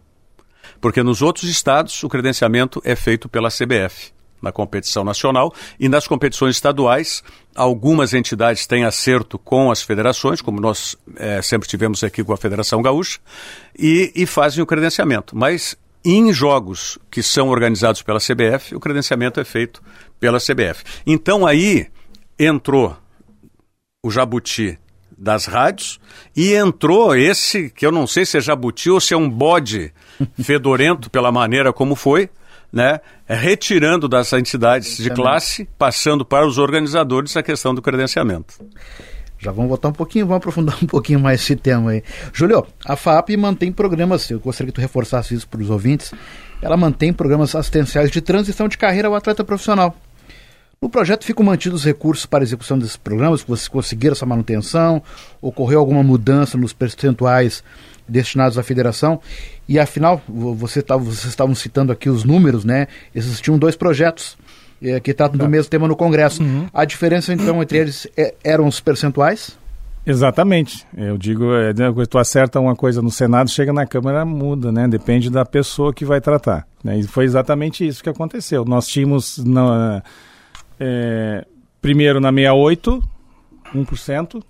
Porque 0.81 1.01
nos 1.01 1.21
outros 1.21 1.49
estados, 1.49 2.03
o 2.03 2.09
credenciamento 2.09 2.81
é 2.83 2.95
feito 2.95 3.29
pela 3.29 3.49
CBF 3.49 4.13
na 4.43 4.51
competição 4.51 5.03
nacional 5.03 5.53
e 5.79 5.87
nas 5.87 6.05
competições 6.05 6.57
estaduais. 6.57 7.23
Algumas 7.55 8.13
entidades 8.13 8.67
têm 8.67 8.83
acerto 8.83 9.39
com 9.39 9.71
as 9.71 9.81
federações, 9.81 10.41
como 10.41 10.59
nós 10.59 10.97
é, 11.15 11.41
sempre 11.41 11.67
tivemos 11.67 12.03
aqui 12.03 12.23
com 12.23 12.33
a 12.33 12.37
Federação 12.37 12.81
Gaúcha, 12.81 13.19
e, 13.77 14.11
e 14.13 14.25
fazem 14.25 14.61
o 14.61 14.65
credenciamento. 14.65 15.35
Mas 15.35 15.77
em 16.03 16.33
jogos 16.33 16.99
que 17.09 17.23
são 17.23 17.47
organizados 17.47 18.01
pela 18.01 18.19
CBF, 18.19 18.75
o 18.75 18.79
credenciamento 18.79 19.39
é 19.39 19.45
feito 19.45 19.81
pela 20.19 20.39
CBF. 20.39 20.83
Então 21.07 21.47
aí 21.47 21.87
entrou 22.37 22.97
o 24.05 24.11
Jabuti 24.11 24.77
das 25.17 25.45
rádios 25.45 26.01
e 26.35 26.53
entrou 26.53 27.15
esse, 27.15 27.69
que 27.69 27.85
eu 27.85 27.91
não 27.91 28.05
sei 28.05 28.25
se 28.25 28.37
é 28.37 28.41
jabuti 28.41 28.89
ou 28.89 28.99
se 28.99 29.13
é 29.13 29.17
um 29.17 29.29
bode 29.29 29.93
fedorento 30.43 31.09
pela 31.09 31.31
maneira 31.31 31.71
como 31.71 31.95
foi, 31.95 32.29
né, 32.73 32.99
retirando 33.27 34.09
das 34.09 34.33
entidades 34.33 34.97
de 34.97 35.11
classe, 35.11 35.69
passando 35.77 36.25
para 36.25 36.47
os 36.47 36.57
organizadores 36.57 37.37
a 37.37 37.43
questão 37.43 37.75
do 37.75 37.83
credenciamento. 37.83 38.55
Já 39.37 39.51
vamos 39.51 39.69
voltar 39.69 39.89
um 39.89 39.93
pouquinho, 39.93 40.25
vamos 40.25 40.37
aprofundar 40.37 40.75
um 40.81 40.87
pouquinho 40.87 41.19
mais 41.19 41.41
esse 41.41 41.55
tema 41.55 41.91
aí. 41.91 42.03
Júlio, 42.33 42.65
a 42.83 42.95
FAP 42.95 43.37
mantém 43.37 43.71
programas, 43.71 44.27
eu 44.31 44.39
gostaria 44.39 44.71
que 44.71 44.75
tu 44.75 44.81
reforçasse 44.81 45.35
isso 45.35 45.47
para 45.47 45.61
os 45.61 45.69
ouvintes, 45.69 46.11
ela 46.63 46.75
mantém 46.75 47.13
programas 47.13 47.53
assistenciais 47.53 48.09
de 48.09 48.21
transição 48.21 48.67
de 48.67 48.77
carreira 48.77 49.07
ao 49.07 49.13
atleta 49.13 49.43
profissional. 49.43 49.95
No 50.81 50.89
projeto 50.89 51.23
ficam 51.25 51.45
mantidos 51.45 51.85
recursos 51.85 52.25
para 52.25 52.43
execução 52.43 52.77
desses 52.77 52.97
programas, 52.97 53.43
vocês 53.43 53.67
conseguiram 53.67 54.13
essa 54.13 54.25
manutenção, 54.25 55.01
ocorreu 55.39 55.79
alguma 55.79 56.03
mudança 56.03 56.57
nos 56.57 56.73
percentuais 56.73 57.63
destinados 58.07 58.57
à 58.57 58.63
federação. 58.63 59.19
E 59.67 59.79
afinal, 59.79 60.21
você 60.27 60.81
tá, 60.81 60.97
vocês 60.97 61.25
estavam 61.25 61.55
citando 61.55 61.91
aqui 61.91 62.09
os 62.09 62.23
números, 62.23 62.65
né? 62.65 62.87
Existiam 63.13 63.57
dois 63.57 63.75
projetos 63.75 64.37
é, 64.81 64.99
que 64.99 65.13
tratam 65.13 65.37
do 65.37 65.43
tá. 65.43 65.49
mesmo 65.49 65.69
tema 65.69 65.87
no 65.87 65.95
Congresso. 65.95 66.43
Uhum. 66.43 66.67
A 66.73 66.85
diferença, 66.85 67.33
então, 67.33 67.61
entre 67.61 67.77
eles 67.77 68.07
é, 68.17 68.35
eram 68.43 68.67
os 68.67 68.79
percentuais? 68.79 69.57
Exatamente. 70.05 70.85
Eu 70.97 71.17
digo, 71.17 71.53
é, 71.53 71.73
né, 71.73 71.85
tu 72.09 72.17
acerta 72.17 72.59
uma 72.59 72.75
coisa 72.75 73.01
no 73.01 73.09
Senado, 73.09 73.49
chega 73.49 73.71
na 73.71 73.85
Câmara, 73.85 74.25
muda, 74.25 74.71
né? 74.71 74.87
Depende 74.87 75.29
da 75.29 75.45
pessoa 75.45 75.93
que 75.93 76.03
vai 76.03 76.19
tratar. 76.19 76.67
Né? 76.83 76.99
E 76.99 77.03
foi 77.03 77.23
exatamente 77.23 77.87
isso 77.87 78.03
que 78.03 78.09
aconteceu. 78.09 78.65
Nós 78.65 78.85
tínhamos, 78.87 79.37
na, 79.37 80.03
é, 80.77 81.45
primeiro 81.81 82.19
na 82.19 82.31
68, 82.31 83.01
1%, 83.73 84.43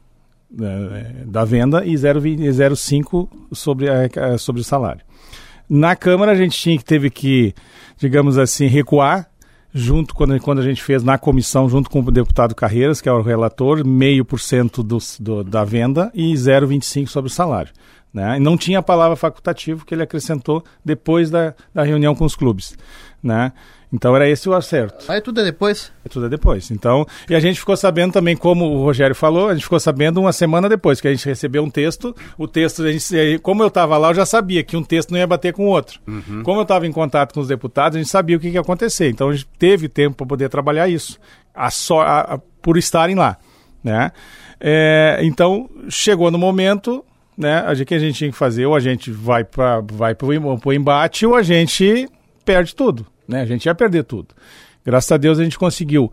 da 1.25 1.43
venda 1.43 1.83
e 1.85 1.93
0,5 1.93 3.27
sobre, 3.51 3.87
a, 3.89 4.37
sobre 4.37 4.61
o 4.61 4.63
salário. 4.63 5.01
Na 5.69 5.95
Câmara 5.95 6.33
a 6.33 6.35
gente 6.35 6.57
tinha 6.57 6.77
que 6.77 6.85
teve 6.85 7.09
que, 7.09 7.53
digamos 7.97 8.37
assim, 8.37 8.67
recuar 8.67 9.27
junto 9.73 10.13
quando, 10.13 10.39
quando 10.39 10.59
a 10.59 10.63
gente 10.63 10.83
fez 10.83 11.03
na 11.03 11.17
comissão 11.17 11.67
junto 11.67 11.89
com 11.89 11.99
o 11.99 12.11
deputado 12.11 12.53
Carreiras, 12.53 13.01
que 13.01 13.09
é 13.09 13.11
o 13.11 13.21
relator, 13.21 13.85
meio 13.85 14.23
por 14.23 14.39
cento 14.39 14.83
da 15.43 15.63
venda 15.63 16.11
e 16.13 16.33
0,25 16.33 17.07
sobre 17.07 17.31
o 17.31 17.33
salário. 17.33 17.73
Né? 18.13 18.37
E 18.37 18.39
não 18.39 18.55
tinha 18.55 18.79
a 18.79 18.83
palavra 18.83 19.15
facultativo 19.15 19.85
que 19.85 19.95
ele 19.95 20.03
acrescentou 20.03 20.63
depois 20.85 21.31
da, 21.31 21.55
da 21.73 21.83
reunião 21.83 22.13
com 22.13 22.25
os 22.25 22.35
clubes. 22.35 22.77
Né? 23.21 23.51
Então 23.93 24.15
era 24.15 24.27
esse 24.27 24.49
o 24.49 24.53
acerto. 24.53 25.11
Aí 25.11 25.21
tudo 25.21 25.41
é 25.41 25.43
depois? 25.43 25.91
É 26.03 26.09
tudo 26.09 26.25
é 26.25 26.29
depois. 26.29 26.71
Então, 26.71 27.05
e 27.29 27.35
a 27.35 27.39
gente 27.39 27.59
ficou 27.59 27.77
sabendo 27.77 28.11
também, 28.11 28.35
como 28.35 28.65
o 28.65 28.83
Rogério 28.83 29.15
falou, 29.15 29.49
a 29.49 29.53
gente 29.53 29.63
ficou 29.63 29.79
sabendo 29.79 30.19
uma 30.19 30.33
semana 30.33 30.67
depois, 30.67 30.99
que 30.99 31.07
a 31.07 31.11
gente 31.11 31.25
recebeu 31.27 31.63
um 31.63 31.69
texto. 31.69 32.15
O 32.35 32.47
texto, 32.47 32.81
a 32.83 32.91
gente, 32.91 33.39
como 33.43 33.61
eu 33.61 33.67
estava 33.67 33.95
lá, 33.97 34.09
eu 34.09 34.15
já 34.15 34.25
sabia 34.25 34.63
que 34.63 34.75
um 34.75 34.83
texto 34.83 35.11
não 35.11 35.19
ia 35.19 35.27
bater 35.27 35.53
com 35.53 35.67
o 35.67 35.69
outro. 35.69 35.99
Uhum. 36.07 36.41
Como 36.41 36.59
eu 36.59 36.63
estava 36.63 36.87
em 36.87 36.91
contato 36.91 37.35
com 37.35 37.39
os 37.39 37.47
deputados, 37.47 37.95
a 37.95 37.99
gente 37.99 38.09
sabia 38.09 38.35
o 38.35 38.39
que, 38.39 38.49
que 38.49 38.55
ia 38.55 38.61
acontecer. 38.61 39.09
Então 39.09 39.29
a 39.29 39.33
gente 39.33 39.47
teve 39.59 39.87
tempo 39.87 40.17
para 40.17 40.25
poder 40.25 40.49
trabalhar 40.49 40.87
isso, 40.87 41.19
a 41.53 41.69
só, 41.69 42.01
a, 42.01 42.19
a, 42.21 42.39
por 42.63 42.77
estarem 42.77 43.15
lá. 43.15 43.37
Né? 43.83 44.11
É, 44.59 45.19
então, 45.21 45.69
chegou 45.87 46.31
no 46.31 46.39
momento, 46.39 47.05
né, 47.37 47.65
o 47.71 47.85
que 47.85 47.95
a 47.95 47.99
gente 47.99 48.17
tinha 48.17 48.31
que 48.31 48.37
fazer? 48.37 48.65
Ou 48.65 48.75
a 48.75 48.79
gente 48.79 49.11
vai 49.11 49.43
para 49.43 49.81
vai 49.81 50.15
o 50.65 50.73
embate, 50.73 51.25
ou 51.25 51.35
a 51.35 51.43
gente 51.43 52.07
perde 52.45 52.75
tudo. 52.75 53.05
Né? 53.27 53.41
A 53.41 53.45
gente 53.45 53.65
ia 53.65 53.75
perder 53.75 54.03
tudo. 54.03 54.35
Graças 54.85 55.11
a 55.11 55.17
Deus 55.17 55.39
a 55.39 55.43
gente 55.43 55.57
conseguiu 55.57 56.11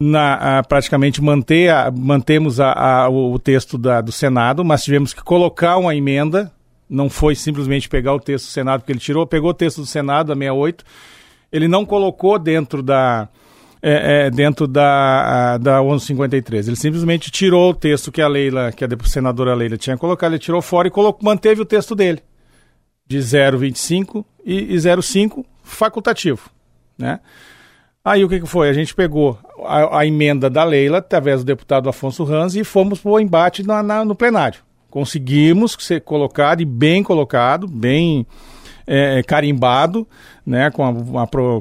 na, 0.00 0.58
a, 0.58 0.62
praticamente 0.62 1.20
manter 1.20 1.70
a, 1.70 1.90
mantemos 1.90 2.60
a, 2.60 2.72
a, 2.72 3.08
o 3.08 3.38
texto 3.38 3.76
da, 3.76 4.00
do 4.00 4.12
Senado, 4.12 4.64
mas 4.64 4.84
tivemos 4.84 5.12
que 5.12 5.22
colocar 5.22 5.76
uma 5.76 5.94
emenda. 5.94 6.52
Não 6.88 7.10
foi 7.10 7.34
simplesmente 7.34 7.88
pegar 7.88 8.14
o 8.14 8.20
texto 8.20 8.46
do 8.46 8.50
Senado, 8.50 8.80
porque 8.80 8.92
ele 8.92 9.00
tirou, 9.00 9.26
pegou 9.26 9.50
o 9.50 9.54
texto 9.54 9.80
do 9.80 9.86
Senado, 9.86 10.28
da 10.28 10.34
68, 10.34 10.84
ele 11.52 11.68
não 11.68 11.84
colocou 11.84 12.38
dentro 12.38 12.82
da, 12.82 13.28
é, 13.82 14.26
é, 14.26 14.30
dentro 14.30 14.66
da, 14.66 15.58
da 15.58 15.80
1153. 15.80 16.68
Ele 16.68 16.76
simplesmente 16.76 17.30
tirou 17.30 17.70
o 17.70 17.74
texto 17.74 18.10
que 18.10 18.20
a 18.20 18.28
Leila, 18.28 18.72
que 18.72 18.84
a 18.84 18.88
senadora 19.04 19.54
Leila 19.54 19.76
tinha 19.76 19.96
colocado, 19.96 20.32
ele 20.32 20.38
tirou 20.38 20.60
fora 20.60 20.88
e 20.88 20.90
colocou, 20.90 21.24
manteve 21.24 21.62
o 21.62 21.66
texto 21.66 21.94
dele, 21.94 22.20
de 23.06 23.18
0,25 23.18 24.24
e, 24.44 24.74
e 24.74 24.76
0,5 24.76 25.44
facultativo, 25.62 26.50
né? 26.96 27.20
Aí 28.04 28.24
o 28.24 28.28
que, 28.28 28.40
que 28.40 28.46
foi? 28.46 28.70
A 28.70 28.72
gente 28.72 28.94
pegou 28.94 29.38
a, 29.64 29.98
a, 29.98 30.06
emenda 30.06 30.48
da 30.48 30.64
Leila, 30.64 30.98
através 30.98 31.40
do 31.40 31.46
deputado 31.46 31.88
Afonso 31.90 32.24
Ranz, 32.24 32.54
e 32.54 32.64
fomos 32.64 33.00
para 33.00 33.10
o 33.10 33.20
embate 33.20 33.62
na, 33.66 33.82
na, 33.82 34.04
no 34.04 34.14
plenário. 34.14 34.60
Conseguimos 34.88 35.76
ser 35.78 36.00
colocado, 36.00 36.62
e 36.62 36.64
bem 36.64 37.02
colocado, 37.02 37.68
bem 37.68 38.26
é, 38.88 39.22
carimbado, 39.22 40.08
né, 40.44 40.70
com 40.70 40.82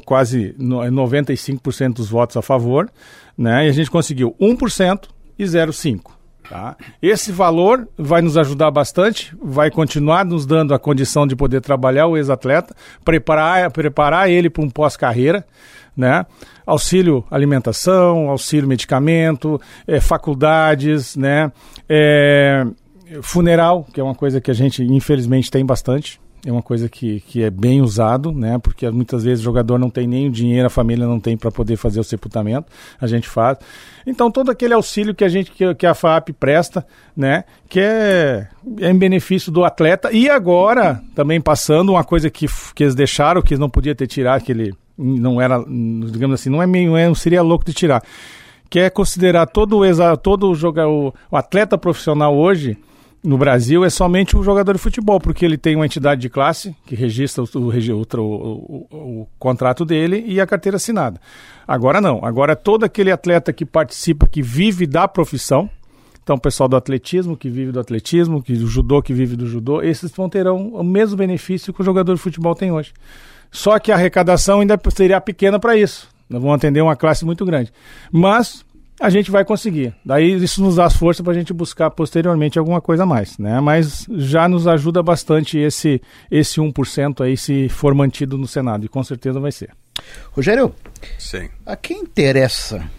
quase 0.06 0.56
95% 0.58 1.94
dos 1.96 2.10
votos 2.10 2.38
a 2.38 2.42
favor, 2.42 2.90
né, 3.38 3.68
e 3.68 3.70
a 3.70 3.74
gente 3.74 3.92
conseguiu 3.92 4.34
1% 4.40 5.10
e 5.38 5.44
0,5%. 5.44 6.18
Tá? 6.50 6.78
Esse 7.02 7.30
valor 7.30 7.90
vai 7.98 8.22
nos 8.22 8.38
ajudar 8.38 8.72
bastante, 8.72 9.36
vai 9.42 9.70
continuar 9.70 10.24
nos 10.24 10.46
dando 10.46 10.74
a 10.74 10.80
condição 10.80 11.28
de 11.28 11.36
poder 11.36 11.60
trabalhar 11.60 12.08
o 12.08 12.16
ex-atleta, 12.16 12.74
preparar, 13.04 13.70
preparar 13.70 14.30
ele 14.30 14.50
para 14.50 14.64
um 14.64 14.70
pós-carreira, 14.70 15.46
né? 15.96 16.26
Auxílio 16.66 17.26
alimentação, 17.30 18.30
auxílio 18.30 18.66
medicamento, 18.66 19.60
é, 19.86 20.00
faculdades, 20.00 21.18
né? 21.18 21.52
É, 21.90 22.66
funeral, 23.22 23.86
que 23.92 24.00
é 24.00 24.04
uma 24.04 24.16
coisa 24.16 24.40
que 24.40 24.50
a 24.50 24.54
gente 24.54 24.82
infelizmente 24.82 25.52
tem 25.52 25.66
bastante, 25.66 26.18
é 26.46 26.51
uma 26.51 26.62
coisa 26.62 26.88
que, 26.88 27.20
que 27.22 27.44
é 27.44 27.50
bem 27.50 27.82
usado, 27.82 28.32
né? 28.32 28.58
Porque 28.60 28.89
muitas 28.89 29.24
vezes 29.24 29.41
o 29.41 29.44
jogador 29.44 29.77
não 29.77 29.89
tem 29.89 30.08
nem 30.08 30.27
o 30.27 30.32
dinheiro, 30.32 30.67
a 30.67 30.70
família 30.70 31.06
não 31.06 31.20
tem 31.20 31.36
para 31.36 31.51
poder 31.51 31.75
fazer 31.75 32.00
o 32.00 32.03
sepultamento, 32.03 32.67
a 33.00 33.08
gente 33.08 33.27
faz. 33.27 33.58
Então 34.06 34.32
todo 34.32 34.51
aquele 34.51 34.74
auxílio 34.74 35.15
que 35.15 35.24
a 35.24 35.29
gente 35.29 35.51
que, 35.51 35.74
que 35.75 35.86
a 35.86 35.94
FAP 35.94 36.29
presta, 36.39 36.86
né? 37.15 37.44
Que 37.67 37.79
é, 37.79 38.48
é 38.79 38.89
em 38.89 38.98
benefício 38.98 39.51
do 39.51 39.63
atleta 39.63 40.12
e 40.12 40.29
agora 40.29 41.01
também 41.15 41.41
passando 41.41 41.89
uma 41.91 42.03
coisa 42.03 42.29
que, 42.29 42.48
que 42.74 42.84
eles 42.84 42.96
deixaram 42.96 43.41
que 43.41 43.58
não 43.58 43.70
podia 43.70 43.96
ter 43.96 44.08
tirado, 44.08 44.44
que 44.44 44.51
ele 44.51 44.74
não 44.98 45.39
era, 45.39 45.63
digamos 45.63 46.39
assim, 46.39 46.50
não 46.50 46.62
é 46.62 46.65
meio, 46.65 46.91
não 46.91 47.15
seria 47.15 47.41
louco 47.41 47.63
de 47.65 47.74
tirar, 47.74 48.03
que 48.70 48.79
é 48.79 48.89
considerar 48.89 49.46
todo 49.46 49.79
o 49.79 50.17
todo 50.17 50.50
o, 50.50 50.56
joga, 50.56 50.88
o, 50.88 51.13
o 51.29 51.38
atleta 51.38 51.77
profissional 51.77 52.36
hoje 52.36 52.77
no 53.28 53.38
Brasil 53.38 53.84
é 53.84 53.90
somente 53.90 54.38
o 54.38 54.42
jogador 54.42 54.72
de 54.72 54.80
futebol, 54.80 55.20
porque 55.20 55.44
ele 55.44 55.58
tem 55.58 55.76
uma 55.76 55.86
entidade 55.86 56.22
de 56.22 56.30
classe 56.30 56.74
que 56.86 56.96
registra 56.96 57.44
o, 57.44 57.48
o, 57.56 58.88
o, 58.90 58.98
o, 59.22 59.28
contrato 59.38 59.84
dele 59.84 60.24
e 60.26 60.40
a 60.40 60.48
carteira 60.48 60.78
assinada. 60.78 61.20
Agora 61.68 62.00
não, 62.00 62.24
agora 62.24 62.56
todo 62.56 62.86
aquele 62.86 63.12
atleta 63.12 63.52
que 63.52 63.66
participa, 63.66 64.28
que 64.28 64.42
vive 64.42 64.88
da 64.88 65.10
profissão, 65.10 65.70
então 66.24 66.38
o 66.38 66.40
pessoal 66.40 66.70
do 66.70 66.78
atletismo 66.78 67.36
que 67.36 67.50
vive 67.50 67.74
do 67.74 67.82
atletismo, 67.82 68.42
que 68.42 68.54
do 68.54 68.66
judô 68.66 69.02
que 69.02 69.14
vive 69.14 69.36
do 69.36 69.46
judô, 69.46 69.82
esses 69.82 70.10
vão 70.10 70.30
terão 70.30 70.70
o 70.70 70.84
mesmo 70.84 71.18
benefício 71.18 71.74
que 71.74 71.82
o 71.82 71.86
jogador 71.86 72.16
de 72.16 72.22
futebol 72.22 72.56
tem 72.56 72.72
hoje. 72.72 72.94
Só 73.52 73.78
que 73.78 73.92
a 73.92 73.96
arrecadação 73.96 74.62
ainda 74.62 74.80
seria 74.90 75.20
pequena 75.20 75.60
para 75.60 75.76
isso. 75.76 76.08
Nós 76.30 76.42
vamos 76.42 76.56
atender 76.56 76.82
uma 76.82 76.96
classe 76.96 77.26
muito 77.26 77.46
grande. 77.46 77.74
Mas 78.10 78.66
a 79.00 79.10
gente 79.10 79.30
vai 79.30 79.46
conseguir. 79.46 79.94
Daí 80.04 80.34
isso 80.44 80.62
nos 80.62 80.75
dá 80.75 80.86
as 80.86 80.96
forças 80.96 81.24
para 81.24 81.34
a 81.34 81.36
gente 81.36 81.54
buscar 81.54 81.92
posteriormente 81.92 82.58
alguma 82.58 82.82
coisa 82.82 83.04
a 83.04 83.06
mais, 83.06 83.38
né? 83.38 83.60
Mas 83.60 84.06
já 84.10 84.48
nos 84.48 84.68
ajuda 84.68 85.04
bastante 85.04 85.58
esse 85.58 86.01
esse 86.32 86.60
1% 86.60 87.24
aí 87.24 87.38
se 87.38 87.70
for 87.70 87.94
mantido 87.94 88.38
no 88.38 88.48
Senado 88.48 88.86
e 88.86 88.89
com 88.89 89.04
certeza 89.04 89.39
vai 89.39 89.51
ser. 89.51 89.70
Rogério, 90.32 90.74
Sim. 91.18 91.50
a 91.66 91.75
quem 91.75 92.01
interessa 92.01 92.89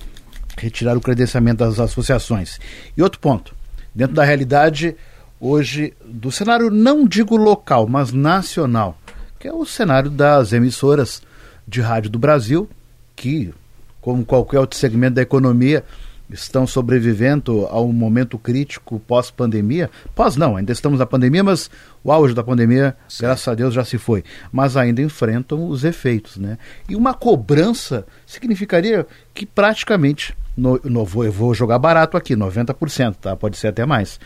retirar 0.57 0.97
o 0.97 1.01
credenciamento 1.01 1.59
das 1.59 1.79
associações? 1.79 2.59
E 2.97 3.03
outro 3.03 3.21
ponto, 3.21 3.55
dentro 3.95 4.15
da 4.15 4.25
realidade, 4.25 4.97
hoje 5.41 5.95
do 6.05 6.31
cenário, 6.31 6.71
não 6.71 7.07
digo 7.07 7.37
local, 7.37 7.87
mas 7.89 8.13
nacional, 8.13 8.99
que 9.39 9.49
é 9.49 9.53
o 9.53 9.65
cenário 9.65 10.11
das 10.11 10.53
emissoras 10.53 11.23
de 11.67 11.81
rádio 11.81 12.11
do 12.11 12.19
Brasil, 12.19 12.69
que, 13.15 13.53
como 14.01 14.25
qualquer 14.25 14.61
outro 14.61 14.79
segmento 14.79 15.15
da 15.15 15.23
economia, 15.23 15.85
estão 16.31 16.67
sobrevivendo 16.67 17.67
ao 17.67 17.91
momento 17.93 18.39
crítico 18.39 19.01
pós-pandemia. 19.01 19.91
Pós 20.15 20.37
não, 20.37 20.57
ainda 20.57 20.73
estamos 20.73 20.99
na 20.99 21.07
pandemia, 21.07 21.43
mas 21.43 21.71
o 22.05 22.13
auge 22.13 22.35
da 22.35 22.45
pandemia, 22.45 22.97
Sim. 23.09 23.25
graças 23.25 23.49
a 23.49 23.55
Deus, 23.55 23.73
já 23.73 23.85
se 23.85 23.97
foi. 23.97 24.23
Mas 24.53 24.77
ainda 24.77 25.01
enfrentam 25.01 25.69
os 25.69 25.85
efeitos, 25.85 26.37
né? 26.37 26.59
E 26.89 26.95
uma 26.95 27.15
cobrança 27.15 28.07
significaria 28.27 29.07
que 29.33 29.47
praticamente, 29.47 30.37
no, 30.57 30.81
no, 30.85 31.05
vou, 31.05 31.25
eu 31.25 31.33
vou 31.33 31.55
jogar 31.55 31.79
barato 31.79 32.17
aqui, 32.17 32.37
90%, 32.37 33.17
tá? 33.17 33.35
Pode 33.35 33.57
ser 33.57 33.69
até 33.69 33.87
mais. 33.87 34.21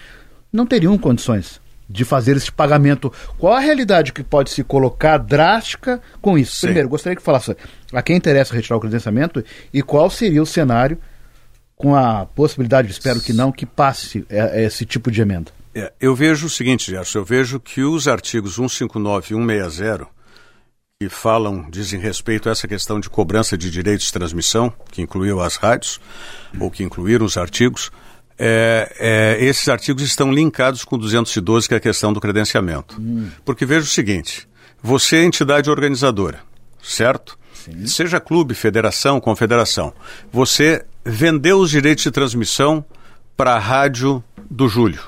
Não 0.53 0.67
teriam 0.67 0.99
condições 0.99 1.62
de 1.93 2.05
fazer 2.05 2.37
esse 2.37 2.51
pagamento. 2.51 3.13
Qual 3.39 3.53
a 3.53 3.61
realidade 3.61 4.13
que 4.13 4.25
pode 4.25 4.51
se 4.51 4.65
colocar 4.65 5.19
drástica 5.19 6.01
com 6.21 6.39
isso? 6.39 6.57
Sim. 6.57 6.69
Primeiro, 6.69 6.89
gostaria 6.89 7.17
que 7.17 7.23
falasse 7.23 7.55
a 7.93 8.03
quem 8.03 8.17
interessa 8.17 8.55
retirar 8.55 8.77
o 8.77 8.81
credenciamento 8.81 9.45
e 9.73 9.83
qual 9.83 10.09
seria 10.09 10.43
o 10.43 10.47
cenário 10.47 10.99
com 11.77 11.95
a 11.95 12.25
possibilidade, 12.27 12.91
espero 12.91 13.21
que 13.21 13.33
não, 13.33 13.51
que 13.53 13.67
passe 13.67 14.25
é, 14.31 14.63
é 14.63 14.65
esse 14.65 14.87
tipo 14.87 15.11
de 15.11 15.21
emenda? 15.21 15.51
É, 15.75 15.93
eu 16.01 16.15
vejo 16.15 16.47
o 16.47 16.51
seguinte, 16.51 16.91
Gerson, 16.91 17.19
eu 17.19 17.25
vejo 17.25 17.59
que 17.59 17.83
os 17.83 18.07
artigos 18.07 18.55
159 18.55 19.35
e 19.35 19.37
160, 19.37 20.07
que 21.01 21.09
falam, 21.09 21.69
dizem 21.69 21.99
respeito 21.99 22.49
a 22.49 22.53
essa 22.53 22.69
questão 22.69 23.01
de 23.01 23.11
cobrança 23.11 23.59
de 23.59 23.71
direitos 23.71 24.07
de 24.07 24.13
transmissão, 24.13 24.73
que 24.93 25.03
incluiu 25.03 25.41
as 25.41 25.57
rádios, 25.57 26.01
ou 26.61 26.71
que 26.71 26.85
incluíram 26.85 27.27
os 27.27 27.37
artigos, 27.37 27.91
é, 28.45 28.93
é, 28.99 29.45
esses 29.45 29.69
artigos 29.69 30.03
estão 30.03 30.33
linkados 30.33 30.85
com 30.85 30.99
212, 30.99 31.69
que 31.69 31.75
é 31.75 31.77
a 31.77 31.81
questão 31.81 32.13
do 32.13 32.21
credenciamento. 32.21 33.01
Hum. 33.01 33.31
Porque 33.45 33.65
veja 33.65 33.85
o 33.85 33.89
seguinte: 33.89 34.49
você 34.83 35.19
é 35.19 35.25
entidade 35.25 35.71
organizadora, 35.71 36.41
certo? 36.83 37.39
Sim. 37.55 37.87
Seja 37.87 38.19
clube, 38.19 38.53
federação, 38.55 39.21
confederação. 39.21 39.95
Você 40.33 40.85
vendeu 41.05 41.59
os 41.59 41.71
direitos 41.71 42.03
de 42.03 42.11
transmissão 42.11 42.85
para 43.37 43.55
a 43.55 43.61
rádio 43.61 44.25
do 44.51 44.69
Júlio. 44.69 45.03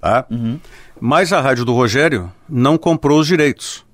Tá? 0.00 0.24
Uhum. 0.30 0.60
Mas 1.00 1.32
a 1.32 1.40
rádio 1.40 1.64
do 1.64 1.74
Rogério 1.74 2.32
não 2.48 2.78
comprou 2.78 3.18
os 3.18 3.26
direitos. 3.26 3.84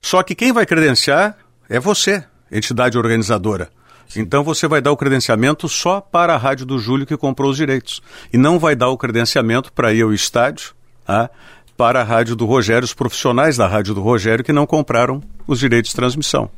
Só 0.00 0.22
que 0.22 0.34
quem 0.34 0.50
vai 0.50 0.64
credenciar 0.64 1.36
é 1.68 1.78
você, 1.78 2.24
entidade 2.50 2.96
organizadora. 2.96 3.68
Então 4.16 4.42
você 4.42 4.66
vai 4.66 4.80
dar 4.80 4.92
o 4.92 4.96
credenciamento 4.96 5.68
só 5.68 6.00
para 6.00 6.34
a 6.34 6.36
rádio 6.36 6.64
do 6.64 6.78
Júlio 6.78 7.06
que 7.06 7.16
comprou 7.16 7.50
os 7.50 7.56
direitos. 7.56 8.02
E 8.32 8.38
não 8.38 8.58
vai 8.58 8.74
dar 8.74 8.88
o 8.88 8.96
credenciamento 8.96 9.72
para 9.72 9.92
ir 9.92 10.02
ao 10.02 10.12
estádio 10.12 10.74
tá? 11.04 11.30
para 11.76 12.00
a 12.00 12.04
rádio 12.04 12.34
do 12.34 12.44
Rogério, 12.44 12.84
os 12.84 12.94
profissionais 12.94 13.56
da 13.56 13.66
rádio 13.66 13.94
do 13.94 14.02
Rogério 14.02 14.44
que 14.44 14.52
não 14.52 14.66
compraram 14.66 15.22
os 15.46 15.58
direitos 15.58 15.90
de 15.90 15.96
transmissão. 15.96 16.50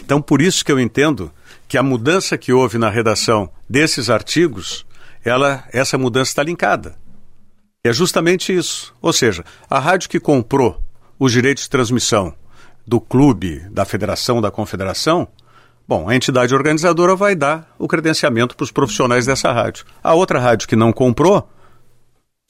Então, 0.00 0.20
por 0.20 0.40
isso 0.40 0.64
que 0.64 0.72
eu 0.72 0.80
entendo 0.80 1.30
que 1.66 1.76
a 1.76 1.82
mudança 1.82 2.38
que 2.38 2.52
houve 2.52 2.78
na 2.78 2.88
redação 2.88 3.50
desses 3.68 4.08
artigos, 4.08 4.86
ela, 5.24 5.64
essa 5.72 5.98
mudança 5.98 6.30
está 6.30 6.42
linkada. 6.42 6.96
É 7.84 7.92
justamente 7.92 8.54
isso. 8.54 8.94
Ou 9.00 9.12
seja, 9.12 9.44
a 9.68 9.78
rádio 9.78 10.08
que 10.08 10.20
comprou 10.20 10.82
os 11.18 11.32
direitos 11.32 11.64
de 11.64 11.70
transmissão 11.70 12.34
do 12.86 13.00
clube, 13.00 13.60
da 13.70 13.84
federação, 13.84 14.40
da 14.40 14.50
confederação, 14.50 15.28
bom, 15.88 16.06
a 16.06 16.14
entidade 16.14 16.54
organizadora 16.54 17.16
vai 17.16 17.34
dar 17.34 17.74
o 17.78 17.88
credenciamento 17.88 18.54
para 18.54 18.64
os 18.64 18.70
profissionais 18.70 19.24
dessa 19.24 19.50
rádio. 19.50 19.86
A 20.04 20.12
outra 20.12 20.38
rádio 20.38 20.68
que 20.68 20.76
não 20.76 20.92
comprou, 20.92 21.48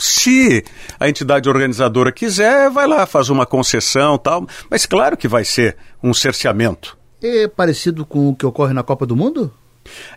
se 0.03 0.65
a 0.99 1.09
entidade 1.09 1.49
organizadora 1.49 2.11
quiser, 2.11 2.69
vai 2.69 2.89
lá, 2.89 3.07
faz 3.07 3.31
uma 3.31 3.47
concessão 3.47 4.19
tal, 4.19 4.47
mas 4.69 4.85
claro 4.85 5.17
que 5.17 5.29
vai 5.29 5.45
ser 5.45 5.77
um 6.03 6.13
cerceamento. 6.13 6.99
É 7.23 7.47
parecido 7.47 8.05
com 8.05 8.29
o 8.29 8.35
que 8.35 8.45
ocorre 8.45 8.75
na 8.75 8.83
Copa 8.83 9.07
do 9.07 9.15
Mundo? 9.17 9.53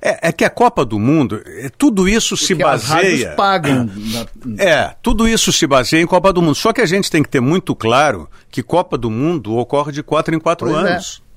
É, 0.02 0.30
é 0.30 0.32
que 0.32 0.44
a 0.44 0.50
Copa 0.50 0.84
do 0.84 1.00
Mundo, 1.00 1.42
é, 1.46 1.70
tudo 1.70 2.10
isso 2.10 2.36
Porque 2.36 2.46
se 2.48 2.56
baseia. 2.56 3.30
As 3.30 3.36
pagam. 3.36 3.90
É, 4.58 4.96
tudo 5.02 5.28
isso 5.28 5.52
se 5.54 5.66
baseia 5.66 6.02
em 6.02 6.08
Copa 6.08 6.34
do 6.34 6.42
Mundo. 6.42 6.56
Só 6.56 6.74
que 6.74 6.82
a 6.82 6.86
gente 6.86 7.10
tem 7.10 7.24
que 7.24 7.30
ter 7.30 7.40
muito 7.40 7.76
claro 7.76 8.30
que 8.50 8.62
Copa 8.62 8.98
do 8.98 9.10
Mundo 9.10 9.56
ocorre 9.56 9.92
de 9.92 10.04
quatro 10.04 10.36
em 10.36 10.40
quatro 10.40 10.68
pois 10.68 10.86
é. 10.86 10.90
anos. 10.92 11.24
É. 11.28 11.31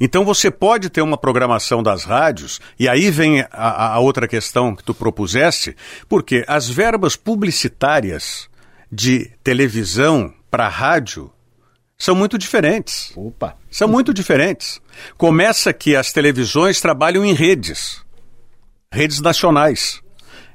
Então 0.00 0.24
você 0.24 0.50
pode 0.50 0.90
ter 0.90 1.02
uma 1.02 1.16
programação 1.16 1.82
das 1.82 2.04
rádios, 2.04 2.60
e 2.78 2.88
aí 2.88 3.10
vem 3.10 3.40
a, 3.50 3.94
a 3.94 3.98
outra 3.98 4.28
questão 4.28 4.74
que 4.74 4.84
tu 4.84 4.94
propuseste, 4.94 5.76
porque 6.08 6.44
as 6.46 6.68
verbas 6.68 7.16
publicitárias 7.16 8.48
de 8.90 9.30
televisão 9.42 10.32
para 10.50 10.68
rádio 10.68 11.30
são 11.98 12.14
muito 12.14 12.36
diferentes. 12.36 13.12
Opa! 13.16 13.56
São 13.70 13.88
muito 13.88 14.12
diferentes. 14.12 14.80
Começa 15.16 15.72
que 15.72 15.96
as 15.96 16.12
televisões 16.12 16.80
trabalham 16.80 17.24
em 17.24 17.32
redes, 17.32 18.04
redes 18.92 19.20
nacionais. 19.20 20.00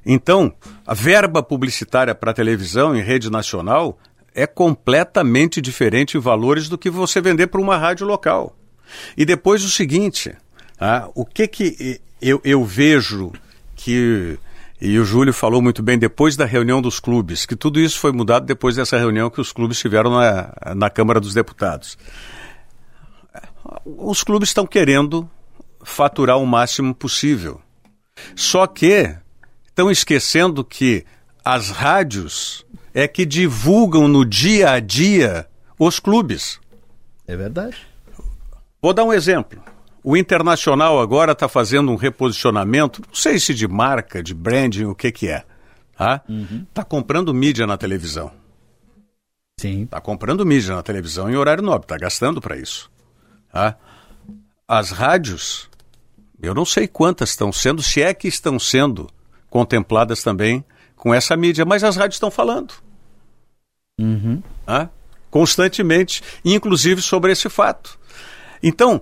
Então, 0.05 0.53
a 0.85 0.93
verba 0.93 1.43
publicitária 1.43 2.13
para 2.15 2.33
televisão 2.33 2.95
em 2.95 3.01
rede 3.01 3.29
nacional 3.29 3.99
é 4.33 4.47
completamente 4.47 5.61
diferente 5.61 6.17
em 6.17 6.19
valores 6.19 6.69
do 6.69 6.77
que 6.77 6.89
você 6.89 7.21
vender 7.21 7.47
para 7.47 7.61
uma 7.61 7.77
rádio 7.77 8.07
local. 8.07 8.55
E 9.15 9.25
depois 9.25 9.63
o 9.63 9.69
seguinte, 9.69 10.35
ah, 10.79 11.09
o 11.13 11.25
que 11.25 11.47
que 11.47 12.01
eu, 12.21 12.41
eu 12.43 12.63
vejo 12.63 13.31
que 13.75 14.37
e 14.81 14.97
o 14.97 15.05
Júlio 15.05 15.31
falou 15.31 15.61
muito 15.61 15.83
bem 15.83 15.99
depois 15.99 16.35
da 16.35 16.43
reunião 16.43 16.81
dos 16.81 16.99
clubes, 16.99 17.45
que 17.45 17.55
tudo 17.55 17.79
isso 17.79 17.99
foi 17.99 18.11
mudado 18.11 18.47
depois 18.47 18.75
dessa 18.75 18.97
reunião 18.97 19.29
que 19.29 19.39
os 19.39 19.51
clubes 19.51 19.77
tiveram 19.77 20.09
na, 20.09 20.51
na 20.75 20.89
Câmara 20.89 21.19
dos 21.19 21.35
Deputados. 21.35 21.99
Os 23.85 24.23
clubes 24.23 24.49
estão 24.49 24.65
querendo 24.65 25.29
faturar 25.83 26.39
o 26.39 26.47
máximo 26.47 26.95
possível. 26.95 27.61
Só 28.35 28.65
que 28.65 29.15
estão 29.67 29.91
esquecendo 29.91 30.63
que 30.63 31.05
as 31.45 31.69
rádios 31.69 32.65
é 32.91 33.07
que 33.07 33.23
divulgam 33.23 34.07
no 34.07 34.25
dia 34.25 34.71
a 34.71 34.79
dia 34.79 35.47
os 35.77 35.99
clubes. 35.99 36.59
É 37.27 37.35
verdade. 37.35 37.90
Vou 38.81 38.93
dar 38.93 39.03
um 39.03 39.13
exemplo. 39.13 39.61
O 40.03 40.17
Internacional 40.17 40.99
agora 40.99 41.33
está 41.33 41.47
fazendo 41.47 41.91
um 41.91 41.95
reposicionamento, 41.95 43.03
não 43.07 43.13
sei 43.13 43.39
se 43.39 43.53
de 43.53 43.67
marca, 43.67 44.23
de 44.23 44.33
branding, 44.33 44.85
o 44.85 44.95
que 44.95 45.11
que 45.11 45.27
é. 45.27 45.45
Tá? 45.95 46.21
Uhum. 46.27 46.65
Tá 46.73 46.83
comprando 46.83 47.31
mídia 47.33 47.67
na 47.67 47.77
televisão. 47.77 48.31
Sim. 49.59 49.85
Tá 49.85 50.01
comprando 50.01 50.43
mídia 50.43 50.75
na 50.75 50.81
televisão 50.81 51.29
em 51.29 51.35
horário 51.35 51.61
nobre, 51.61 51.85
tá 51.85 51.95
gastando 51.95 52.41
para 52.41 52.57
isso. 52.57 52.89
Tá? 53.51 53.77
As 54.67 54.89
rádios, 54.89 55.69
eu 56.41 56.55
não 56.55 56.65
sei 56.65 56.87
quantas 56.87 57.29
estão 57.29 57.51
sendo, 57.51 57.83
se 57.83 58.01
é 58.01 58.11
que 58.15 58.27
estão 58.27 58.57
sendo 58.57 59.07
contempladas 59.51 60.23
também 60.23 60.65
com 60.95 61.13
essa 61.13 61.37
mídia, 61.37 61.63
mas 61.63 61.83
as 61.83 61.95
rádios 61.95 62.15
estão 62.15 62.31
falando. 62.31 62.73
Uhum. 63.99 64.41
Tá? 64.65 64.89
Constantemente, 65.29 66.23
inclusive 66.43 66.99
sobre 67.03 67.31
esse 67.31 67.47
fato. 67.47 67.99
Então, 68.61 69.01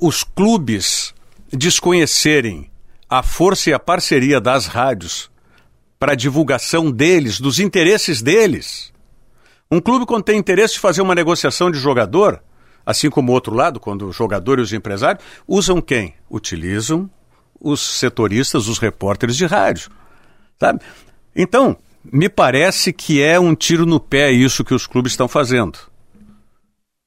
os 0.00 0.22
clubes 0.22 1.14
desconhecerem 1.52 2.70
a 3.08 3.22
força 3.22 3.70
e 3.70 3.72
a 3.72 3.78
parceria 3.78 4.40
das 4.40 4.66
rádios 4.66 5.30
para 5.98 6.14
divulgação 6.14 6.90
deles, 6.90 7.40
dos 7.40 7.58
interesses 7.58 8.22
deles. 8.22 8.92
Um 9.70 9.80
clube, 9.80 10.06
quando 10.06 10.24
tem 10.24 10.38
interesse 10.38 10.74
de 10.74 10.80
fazer 10.80 11.02
uma 11.02 11.14
negociação 11.14 11.70
de 11.70 11.78
jogador, 11.78 12.42
assim 12.86 13.10
como 13.10 13.32
o 13.32 13.34
outro 13.34 13.54
lado, 13.54 13.80
quando 13.80 14.06
o 14.06 14.12
jogador 14.12 14.58
e 14.58 14.62
os 14.62 14.72
empresários, 14.72 15.24
usam 15.46 15.80
quem? 15.80 16.14
Utilizam 16.30 17.10
os 17.60 17.80
setoristas, 17.80 18.68
os 18.68 18.78
repórteres 18.78 19.36
de 19.36 19.46
rádio. 19.46 19.90
Sabe? 20.60 20.80
Então, 21.34 21.76
me 22.04 22.28
parece 22.28 22.92
que 22.92 23.20
é 23.20 23.40
um 23.40 23.54
tiro 23.54 23.84
no 23.84 23.98
pé 23.98 24.30
isso 24.30 24.64
que 24.64 24.74
os 24.74 24.86
clubes 24.86 25.12
estão 25.12 25.26
fazendo 25.26 25.78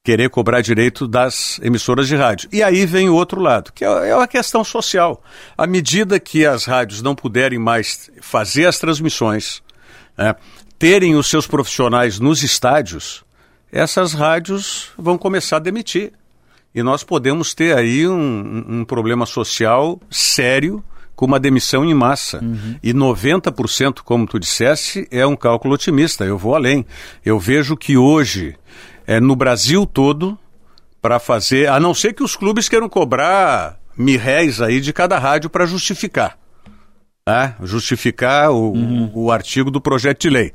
querer 0.04 0.30
cobrar 0.30 0.62
direito 0.62 1.08
das 1.08 1.60
emissoras 1.62 2.08
de 2.08 2.16
rádio. 2.16 2.50
E 2.52 2.64
aí 2.64 2.86
vem 2.86 3.10
o 3.10 3.14
outro 3.14 3.40
lado, 3.40 3.72
que 3.72 3.86
é, 3.86 4.10
é 4.10 4.16
uma 4.16 4.28
questão 4.28 4.64
social. 4.64 5.24
À 5.58 5.68
medida 5.68 6.20
que 6.20 6.46
as 6.46 6.66
rádios 6.66 7.02
não 7.02 7.14
puderem 7.14 7.60
mais 7.60 8.10
fazer 8.20 8.66
as 8.66 8.80
transmissões, 8.80 9.62
né, 10.18 10.36
terem 10.80 11.16
os 11.16 11.28
seus 11.28 11.46
profissionais 11.46 12.20
nos 12.20 12.42
estádios, 12.42 13.24
essas 13.72 14.14
rádios 14.14 14.90
vão 14.98 15.18
começar 15.18 15.58
a 15.58 15.60
demitir. 15.60 16.14
E 16.74 16.82
nós 16.82 17.04
podemos 17.04 17.54
ter 17.54 17.78
aí 17.78 18.08
um, 18.08 18.66
um 18.68 18.86
problema 18.86 19.26
social 19.26 20.00
sério 20.10 20.84
com 21.16 21.26
uma 21.26 21.40
demissão 21.40 21.86
em 21.86 21.94
massa. 21.94 22.40
Uhum. 22.42 22.78
E 22.82 22.94
90%, 22.94 24.00
como 24.04 24.26
tu 24.26 24.40
disseste, 24.40 25.08
é 25.12 25.28
um 25.28 25.36
cálculo 25.36 25.76
otimista. 25.76 26.24
Eu 26.24 26.38
vou 26.38 26.56
além. 26.56 26.86
Eu 27.24 27.38
vejo 27.40 27.78
que 27.78 27.98
hoje 27.98 28.56
é, 29.06 29.20
no 29.20 29.36
Brasil 29.36 29.86
todo 29.86 30.38
para 31.02 31.20
fazer, 31.20 31.68
a 31.68 31.80
não 31.80 31.94
ser 31.94 32.14
que 32.14 32.24
os 32.24 32.36
clubes 32.36 32.70
queiram 32.70 32.88
cobrar 32.88 33.80
mil 33.98 34.20
réis 34.20 34.62
aí 34.62 34.80
de 34.80 34.94
cada 34.94 35.18
rádio 35.18 35.50
para 35.50 35.66
justificar. 35.66 36.38
Né? 37.28 37.56
Justificar 37.64 38.52
o, 38.52 38.72
uhum. 38.72 39.12
o 39.14 39.32
artigo 39.32 39.72
do 39.72 39.82
projeto 39.82 40.22
de 40.22 40.30
lei. 40.30 40.52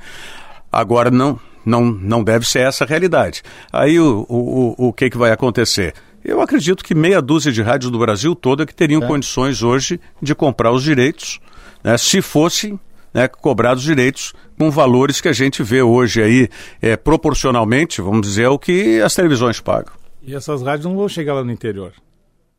Agora 0.71 1.11
não, 1.11 1.39
não, 1.65 1.85
não 1.85 2.23
deve 2.23 2.47
ser 2.47 2.61
essa 2.61 2.85
a 2.85 2.87
realidade. 2.87 3.43
Aí 3.73 3.99
o, 3.99 4.25
o, 4.29 4.89
o 4.89 4.93
que, 4.93 5.11
que 5.11 5.19
vai 5.19 5.33
acontecer? 5.33 5.95
Eu 6.25 6.41
acredito 6.41 6.85
que 6.85 6.95
meia 6.95 7.23
dúzia 7.23 7.53
de 7.53 7.63
rádios 7.63 7.91
do 7.91 7.99
Brasil 7.99 8.35
toda 8.35 8.67
que 8.67 8.75
teriam 8.75 9.03
é. 9.03 9.07
condições 9.07 9.63
hoje 9.63 10.01
de 10.21 10.35
comprar 10.35 10.73
os 10.73 10.83
direitos, 10.83 11.41
né, 11.85 11.97
se 11.97 12.21
fossem 12.21 12.79
né, 13.17 13.27
cobrar 13.29 13.75
os 13.75 13.83
direitos 13.83 14.35
com 14.59 14.71
valores 14.71 15.23
que 15.23 15.29
a 15.29 15.33
gente 15.33 15.63
vê 15.63 15.81
hoje 15.81 16.23
aí 16.23 16.49
é, 16.83 16.99
proporcionalmente, 16.99 18.03
vamos 18.03 18.21
dizer, 18.21 18.45
ao 18.45 18.59
que 18.59 19.01
as 19.01 19.15
televisões 19.15 19.59
pagam. 19.59 19.95
E 20.23 20.35
essas 20.35 20.61
rádios 20.61 20.85
não 20.85 20.95
vão 20.95 21.09
chegar 21.09 21.33
lá 21.33 21.43
no 21.43 21.51
interior? 21.51 21.95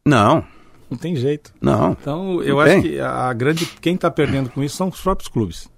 Não. 0.04 0.44
Não 0.90 0.98
tem 0.98 1.16
jeito. 1.16 1.54
Não. 1.62 1.92
Então, 1.92 2.42
eu 2.42 2.56
não 2.56 2.60
acho 2.62 2.72
tem. 2.72 2.82
que 2.82 3.00
a 3.00 3.32
grande. 3.34 3.68
Quem 3.80 3.94
está 3.94 4.10
perdendo 4.10 4.50
com 4.50 4.64
isso 4.64 4.78
são 4.78 4.88
os 4.88 5.00
próprios 5.00 5.28
clubes. 5.28 5.70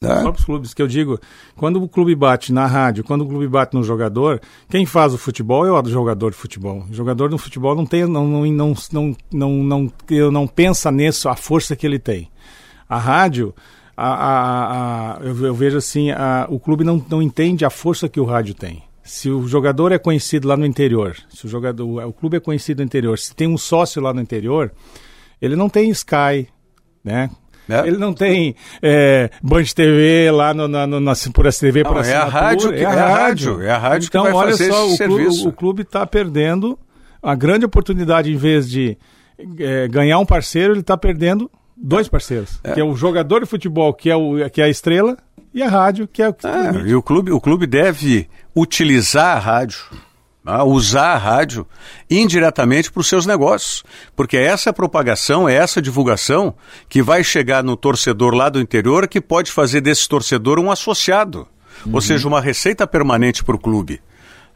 É. 0.00 0.14
Os 0.14 0.20
próprios 0.20 0.44
clubes, 0.44 0.74
que 0.74 0.82
eu 0.82 0.86
digo, 0.86 1.18
quando 1.56 1.82
o 1.82 1.88
clube 1.88 2.14
bate 2.14 2.52
na 2.52 2.66
rádio, 2.66 3.02
quando 3.02 3.22
o 3.22 3.26
clube 3.26 3.48
bate 3.48 3.74
no 3.74 3.82
jogador, 3.82 4.40
quem 4.68 4.86
faz 4.86 5.14
o 5.14 5.18
futebol 5.18 5.66
é 5.66 5.72
o 5.72 5.88
jogador 5.88 6.30
de 6.30 6.36
futebol. 6.36 6.84
O 6.88 6.94
jogador 6.94 7.28
no 7.28 7.38
futebol 7.38 7.74
não 7.74 7.86
tem, 7.86 8.06
não, 8.06 8.24
não, 8.24 8.46
não, 8.46 8.74
não, 8.92 9.16
não, 9.32 9.62
não, 9.64 9.92
não 10.30 10.46
pensa 10.46 10.92
nisso, 10.92 11.28
a 11.28 11.34
força 11.34 11.74
que 11.74 11.84
ele 11.84 11.98
tem. 11.98 12.30
A 12.88 12.98
rádio, 12.98 13.52
a, 13.96 14.08
a, 14.08 15.16
a, 15.16 15.24
eu, 15.24 15.46
eu, 15.46 15.54
vejo 15.54 15.78
assim, 15.78 16.08
o 16.48 16.60
clube 16.60 16.84
não, 16.84 17.04
não 17.08 17.22
entende 17.22 17.64
a 17.64 17.70
força 17.70 18.08
que 18.08 18.20
o 18.20 18.24
rádio 18.24 18.54
tem. 18.54 18.82
Se 19.02 19.30
o 19.30 19.46
jogador 19.46 19.92
é 19.92 19.98
conhecido 19.98 20.48
lá 20.48 20.56
no 20.56 20.66
interior, 20.66 21.16
se 21.30 21.46
o 21.46 21.48
jogador, 21.48 22.04
o 22.06 22.12
clube 22.12 22.36
é 22.36 22.40
conhecido 22.40 22.78
no 22.78 22.84
interior, 22.84 23.18
se 23.18 23.34
tem 23.34 23.46
um 23.46 23.56
sócio 23.56 24.02
lá 24.02 24.12
no 24.12 24.20
interior, 24.20 24.72
ele 25.40 25.56
não 25.56 25.68
tem 25.68 25.88
Sky, 25.90 26.48
né? 27.02 27.30
É. 27.68 27.86
Ele 27.86 27.96
não 27.96 28.12
tem 28.12 28.54
é, 28.80 29.28
Band 29.42 29.64
TV 29.74 30.30
lá 30.30 30.54
no, 30.54 30.68
na, 30.68 30.86
no, 30.86 31.00
na, 31.00 31.14
por 31.34 31.52
STV, 31.52 31.82
por 31.82 32.04
é 32.04 32.14
a 32.14 32.24
rádio, 32.24 32.72
é 32.72 32.84
a 32.84 33.08
rádio, 33.08 33.62
é 33.62 33.70
a 33.70 33.78
rádio 33.78 34.06
então, 34.06 34.24
que 34.24 34.30
vai 34.30 34.40
olha 34.40 34.50
fazer 34.52 34.70
só, 34.70 34.88
o 34.88 34.96
clube, 34.96 35.48
o 35.48 35.52
clube 35.52 35.82
está 35.82 36.06
perdendo 36.06 36.78
a 37.20 37.34
grande 37.34 37.64
oportunidade, 37.64 38.32
em 38.32 38.36
vez 38.36 38.70
de 38.70 38.96
é, 39.58 39.88
ganhar 39.88 40.18
um 40.20 40.26
parceiro, 40.26 40.74
ele 40.74 40.80
está 40.80 40.96
perdendo 40.96 41.50
dois 41.76 42.08
parceiros, 42.08 42.58
é. 42.64 42.72
que 42.72 42.80
é 42.80 42.84
o 42.84 42.96
jogador 42.96 43.40
de 43.40 43.46
futebol, 43.46 43.92
que 43.92 44.08
é, 44.08 44.16
o, 44.16 44.48
que 44.50 44.60
é 44.60 44.64
a 44.64 44.68
estrela, 44.68 45.16
e 45.52 45.62
a 45.62 45.68
rádio, 45.68 46.06
que 46.06 46.22
é 46.22 46.28
o 46.28 46.34
que 46.34 46.46
é, 46.46 46.72
E 46.86 46.94
o 46.94 47.02
clube, 47.02 47.30
o 47.30 47.40
clube 47.40 47.66
deve 47.66 48.28
utilizar 48.54 49.36
a 49.36 49.40
rádio, 49.40 49.78
a 50.44 50.62
usar 50.64 51.14
a 51.14 51.16
rádio 51.16 51.66
indiretamente 52.10 52.92
para 52.92 53.00
os 53.00 53.08
seus 53.08 53.26
negócios. 53.26 53.82
Porque 54.14 54.36
é 54.36 54.44
essa 54.44 54.72
propagação, 54.72 55.48
é 55.48 55.54
essa 55.54 55.80
divulgação 55.80 56.54
que 56.88 57.02
vai 57.02 57.24
chegar 57.24 57.64
no 57.64 57.76
torcedor 57.76 58.34
lá 58.34 58.48
do 58.48 58.60
interior 58.60 59.08
que 59.08 59.20
pode 59.20 59.50
fazer 59.50 59.80
desse 59.80 60.08
torcedor 60.08 60.58
um 60.58 60.70
associado. 60.70 61.48
Uhum. 61.84 61.94
Ou 61.94 62.00
seja, 62.00 62.28
uma 62.28 62.40
receita 62.40 62.86
permanente 62.86 63.42
para 63.42 63.56
o 63.56 63.58
clube. 63.58 64.00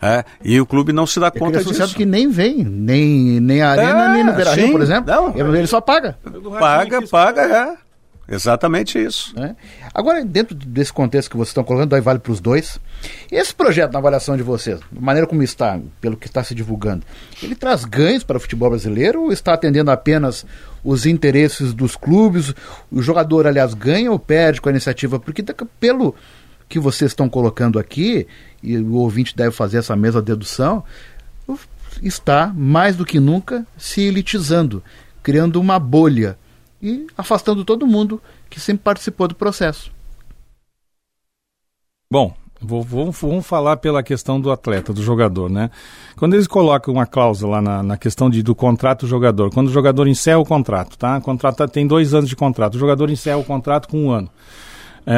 É, 0.03 0.25
e 0.43 0.59
o 0.61 0.65
clube 0.65 0.93
não 0.93 1.07
se 1.07 1.21
dá 1.21 1.31
conta 1.31 1.59
disso. 1.59 1.71
associado 1.71 1.95
que 1.95 2.07
nem 2.07 2.31
vem, 2.31 2.65
nem, 2.65 3.39
nem 3.39 3.61
a 3.61 3.71
Arena, 3.71 4.05
é, 4.05 4.13
nem 4.15 4.25
no 4.25 4.33
Beira 4.33 4.55
Rio, 4.55 4.73
por 4.73 4.81
exemplo. 4.81 5.13
Não, 5.13 5.55
ele 5.55 5.67
só 5.67 5.81
paga. 5.81 6.17
Paga, 6.59 7.07
paga, 7.07 7.43
é. 7.43 7.91
Exatamente 8.31 8.97
isso. 8.97 9.35
É. 9.39 9.57
Agora, 9.93 10.25
dentro 10.25 10.55
desse 10.55 10.93
contexto 10.93 11.29
que 11.29 11.37
vocês 11.37 11.49
estão 11.49 11.65
colocando, 11.65 11.91
daí 11.91 12.01
vale 12.01 12.21
para 12.21 12.31
os 12.31 12.41
dois. 12.41 12.79
Esse 13.31 13.53
projeto, 13.53 13.93
na 13.93 13.99
avaliação 13.99 14.37
de 14.37 14.43
vocês, 14.43 14.79
da 14.79 15.01
maneira 15.01 15.27
como 15.27 15.43
está, 15.43 15.81
pelo 16.01 16.17
que 16.17 16.29
está 16.29 16.45
se 16.45 16.55
divulgando, 16.55 17.05
ele 17.43 17.57
traz 17.57 17.85
ganhos 17.85 18.23
para 18.23 18.37
o 18.37 18.41
futebol 18.41 18.71
brasileiro 18.71 19.23
ou 19.23 19.33
está 19.33 19.55
atendendo 19.55 19.91
apenas 19.91 20.47
os 20.85 21.07
interesses 21.07 21.75
dos 21.75 21.97
clubes? 21.97 22.55
O 22.91 23.03
jogador, 23.03 23.49
aliás, 23.49 23.75
ganha 23.75 24.13
ou 24.13 24.19
perde 24.19 24.61
com 24.61 24.69
a 24.69 24.73
iniciativa? 24.73 25.19
Porque, 25.19 25.43
pelo 25.81 26.15
que 26.71 26.79
vocês 26.79 27.11
estão 27.11 27.29
colocando 27.29 27.81
aqui, 27.81 28.29
e 28.63 28.79
o 28.79 28.95
ouvinte 28.95 29.37
deve 29.37 29.51
fazer 29.51 29.79
essa 29.79 29.97
mesma 29.97 30.23
dedução, 30.23 30.85
está 32.01 32.53
mais 32.55 32.95
do 32.95 33.05
que 33.05 33.19
nunca 33.19 33.67
se 33.77 34.03
elitizando, 34.03 34.81
criando 35.21 35.61
uma 35.61 35.81
bolha 35.81 36.39
e 36.81 37.09
afastando 37.19 37.65
todo 37.65 37.89
mundo 37.89 38.23
que 38.49 38.61
sempre 38.61 38.85
participou 38.85 39.27
do 39.27 39.35
processo. 39.35 39.91
Bom, 42.11 42.33
vou, 42.61 42.83
vou, 42.85 43.11
vamos 43.11 43.47
falar 43.47 43.79
pela 43.79 44.01
questão 44.01 44.41
do 44.41 44.53
atleta, 44.53 44.93
do 44.93 45.03
jogador, 45.03 45.51
né? 45.51 45.73
Quando 46.17 46.35
eles 46.35 46.47
colocam 46.47 46.95
uma 46.95 47.07
cláusula 47.07 47.57
lá 47.57 47.63
na, 47.63 47.83
na 47.83 47.97
questão 47.97 48.31
de, 48.31 48.45
do 48.45 48.55
contrato 48.55 49.01
do 49.01 49.09
jogador, 49.09 49.51
quando 49.51 49.67
o 49.67 49.73
jogador 49.73 50.07
encerra 50.07 50.39
o 50.39 50.47
contrato, 50.47 50.97
tá? 50.97 51.19
O 51.19 51.21
contrato 51.21 51.67
tem 51.67 51.85
dois 51.85 52.15
anos 52.15 52.29
de 52.29 52.37
contrato, 52.37 52.77
o 52.77 52.79
jogador 52.79 53.11
encerra 53.11 53.39
o 53.39 53.45
contrato 53.45 53.89
com 53.89 54.05
um 54.05 54.11
ano. 54.11 54.31
É, 55.07 55.17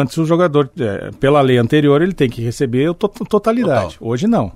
antes 0.00 0.16
o 0.18 0.24
jogador, 0.24 0.70
é, 0.78 1.10
pela 1.18 1.40
lei 1.40 1.58
anterior, 1.58 2.00
ele 2.00 2.12
tem 2.12 2.30
que 2.30 2.40
receber 2.40 2.90
a 2.90 2.94
to 2.94 3.08
totalidade. 3.08 3.94
Total. 3.94 4.08
Hoje 4.08 4.26
não. 4.26 4.52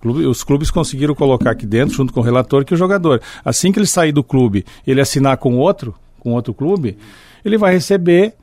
Clube, 0.00 0.26
os 0.26 0.44
clubes 0.44 0.70
conseguiram 0.70 1.14
colocar 1.14 1.52
aqui 1.52 1.64
dentro, 1.64 1.94
junto 1.94 2.12
com 2.12 2.20
o 2.20 2.22
relator, 2.22 2.64
que 2.64 2.74
o 2.74 2.76
jogador, 2.76 3.20
assim 3.44 3.72
que 3.72 3.78
ele 3.78 3.86
sair 3.86 4.12
do 4.12 4.22
clube, 4.22 4.64
ele 4.86 5.00
assinar 5.00 5.38
com 5.38 5.56
outro, 5.56 5.94
com 6.18 6.32
outro 6.32 6.52
clube, 6.52 6.98
ele 7.44 7.56
vai 7.56 7.72
receber 7.72 8.34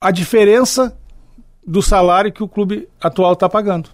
a 0.00 0.10
diferença 0.10 0.96
do 1.66 1.82
salário 1.82 2.32
que 2.32 2.42
o 2.42 2.48
clube 2.48 2.88
atual 3.00 3.32
está 3.32 3.48
pagando. 3.48 3.90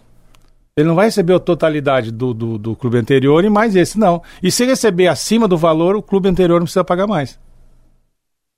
Ele 0.77 0.89
não 0.89 0.95
vai 0.95 1.07
receber 1.07 1.35
a 1.35 1.39
totalidade 1.39 2.11
do, 2.11 2.35
do, 2.35 2.59
do, 2.59 2.77
clube 2.77 2.99
anterior 2.99 3.45
e 3.45 3.49
mais 3.49 3.77
esse, 3.77 3.99
não. 3.99 4.21
E 4.43 4.51
se 4.51 4.65
receber 4.65 5.07
acima 5.07 5.47
do 5.47 5.57
valor, 5.57 5.95
o 5.95 6.03
clube 6.03 6.29
anterior 6.29 6.59
não 6.59 6.65
precisa 6.65 6.85
pagar 6.85 7.07
mais. 7.07 7.39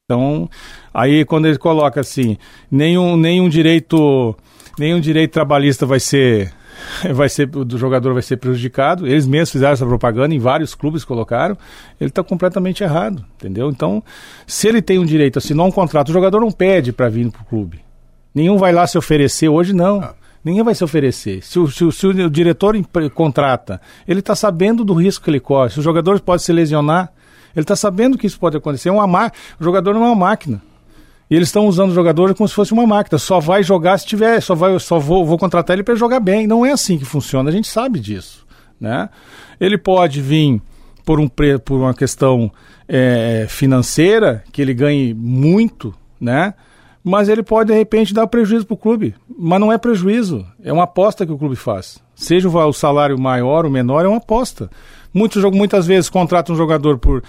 Então, 0.08 0.48
aí 0.94 1.24
quando 1.24 1.46
ele 1.46 1.58
coloca 1.58 2.00
assim, 2.00 2.38
nenhum, 2.70 3.16
nenhum 3.16 3.48
direito 3.48 4.36
nenhum 4.78 5.00
direito 5.00 5.32
trabalhista 5.32 5.84
vai 5.84 5.98
ser 5.98 6.52
vai 7.12 7.28
ser 7.28 7.50
o 7.56 7.76
jogador 7.76 8.12
vai 8.12 8.22
ser 8.22 8.36
prejudicado. 8.36 9.04
Eles 9.04 9.26
mesmos 9.26 9.50
fizeram 9.50 9.72
essa 9.72 9.84
propaganda, 9.84 10.32
em 10.32 10.38
vários 10.38 10.76
clubes 10.76 11.04
colocaram. 11.04 11.58
Ele 12.00 12.08
está 12.10 12.22
completamente 12.22 12.84
errado, 12.84 13.24
entendeu? 13.34 13.68
Então, 13.68 14.00
se 14.46 14.68
ele 14.68 14.80
tem 14.80 15.00
um 15.00 15.04
direito 15.04 15.38
a 15.38 15.40
assinar 15.40 15.66
um 15.66 15.72
contrato, 15.72 16.10
o 16.10 16.12
jogador 16.12 16.40
não 16.40 16.52
pede 16.52 16.92
para 16.92 17.08
vir 17.08 17.28
para 17.32 17.42
o 17.42 17.44
clube. 17.44 17.80
Nenhum 18.32 18.58
vai 18.58 18.70
lá 18.70 18.86
se 18.86 18.96
oferecer 18.96 19.48
hoje, 19.48 19.72
não. 19.72 20.00
Ah. 20.00 20.14
Ninguém 20.44 20.62
vai 20.62 20.76
se 20.76 20.84
oferecer. 20.84 21.42
Se 21.42 21.58
o, 21.58 21.66
se 21.68 21.84
o, 21.84 21.90
se 21.90 22.06
o 22.06 22.30
diretor 22.30 22.76
contrata, 23.12 23.80
ele 24.06 24.20
está 24.20 24.36
sabendo 24.36 24.84
do 24.84 24.94
risco 24.94 25.24
que 25.24 25.30
ele 25.30 25.40
corre. 25.40 25.70
Se 25.70 25.80
o 25.80 25.82
jogador 25.82 26.20
pode 26.20 26.44
se 26.44 26.52
lesionar, 26.52 27.12
ele 27.56 27.64
está 27.64 27.74
sabendo 27.74 28.18
que 28.18 28.26
isso 28.26 28.38
pode 28.38 28.58
acontecer. 28.58 28.90
É 28.90 28.92
uma 28.92 29.32
O 29.58 29.64
jogador 29.64 29.94
não 29.94 30.04
é 30.04 30.08
uma 30.08 30.14
máquina. 30.14 30.62
E 31.30 31.34
eles 31.34 31.48
estão 31.48 31.66
usando 31.66 31.90
o 31.90 31.94
jogador 31.94 32.34
como 32.34 32.46
se 32.46 32.54
fosse 32.54 32.72
uma 32.74 32.86
máquina. 32.86 33.18
Só 33.18 33.40
vai 33.40 33.62
jogar 33.62 33.96
se 33.98 34.06
tiver, 34.06 34.40
só 34.42 34.54
vai, 34.54 34.78
só 34.78 34.98
vou, 34.98 35.24
vou 35.24 35.38
contratar 35.38 35.74
ele 35.74 35.82
para 35.82 35.94
jogar 35.94 36.20
bem. 36.20 36.46
Não 36.46 36.66
é 36.66 36.72
assim 36.72 36.98
que 36.98 37.06
funciona. 37.06 37.48
A 37.48 37.52
gente 37.52 37.66
sabe 37.66 37.98
disso, 37.98 38.46
né? 38.78 39.08
Ele 39.58 39.78
pode 39.78 40.20
vir 40.20 40.60
por 41.02 41.18
um 41.18 41.28
por 41.64 41.78
uma 41.78 41.94
questão 41.94 42.52
é, 42.86 43.46
financeira 43.48 44.44
que 44.52 44.60
ele 44.60 44.74
ganhe 44.74 45.14
muito, 45.14 45.94
né? 46.20 46.52
Mas 47.02 47.28
ele 47.28 47.42
pode 47.42 47.72
de 47.72 47.78
repente 47.78 48.12
dar 48.12 48.26
prejuízo 48.26 48.66
para 48.66 48.74
o 48.74 48.78
clube. 48.78 49.14
Mas 49.38 49.60
não 49.60 49.72
é 49.72 49.78
prejuízo, 49.78 50.44
é 50.62 50.72
uma 50.72 50.84
aposta 50.84 51.24
que 51.24 51.32
o 51.32 51.38
clube 51.38 51.56
faz. 51.56 52.04
Seja 52.14 52.48
o 52.48 52.72
salário 52.72 53.18
maior 53.18 53.64
ou 53.64 53.70
menor, 53.70 54.04
é 54.04 54.08
uma 54.08 54.16
aposta. 54.18 54.70
Muitos, 55.16 55.42
muitas 55.44 55.86
vezes 55.86 56.10
contratam 56.10 56.54
um 56.54 56.58
jogador 56.58 56.98
por, 56.98 57.22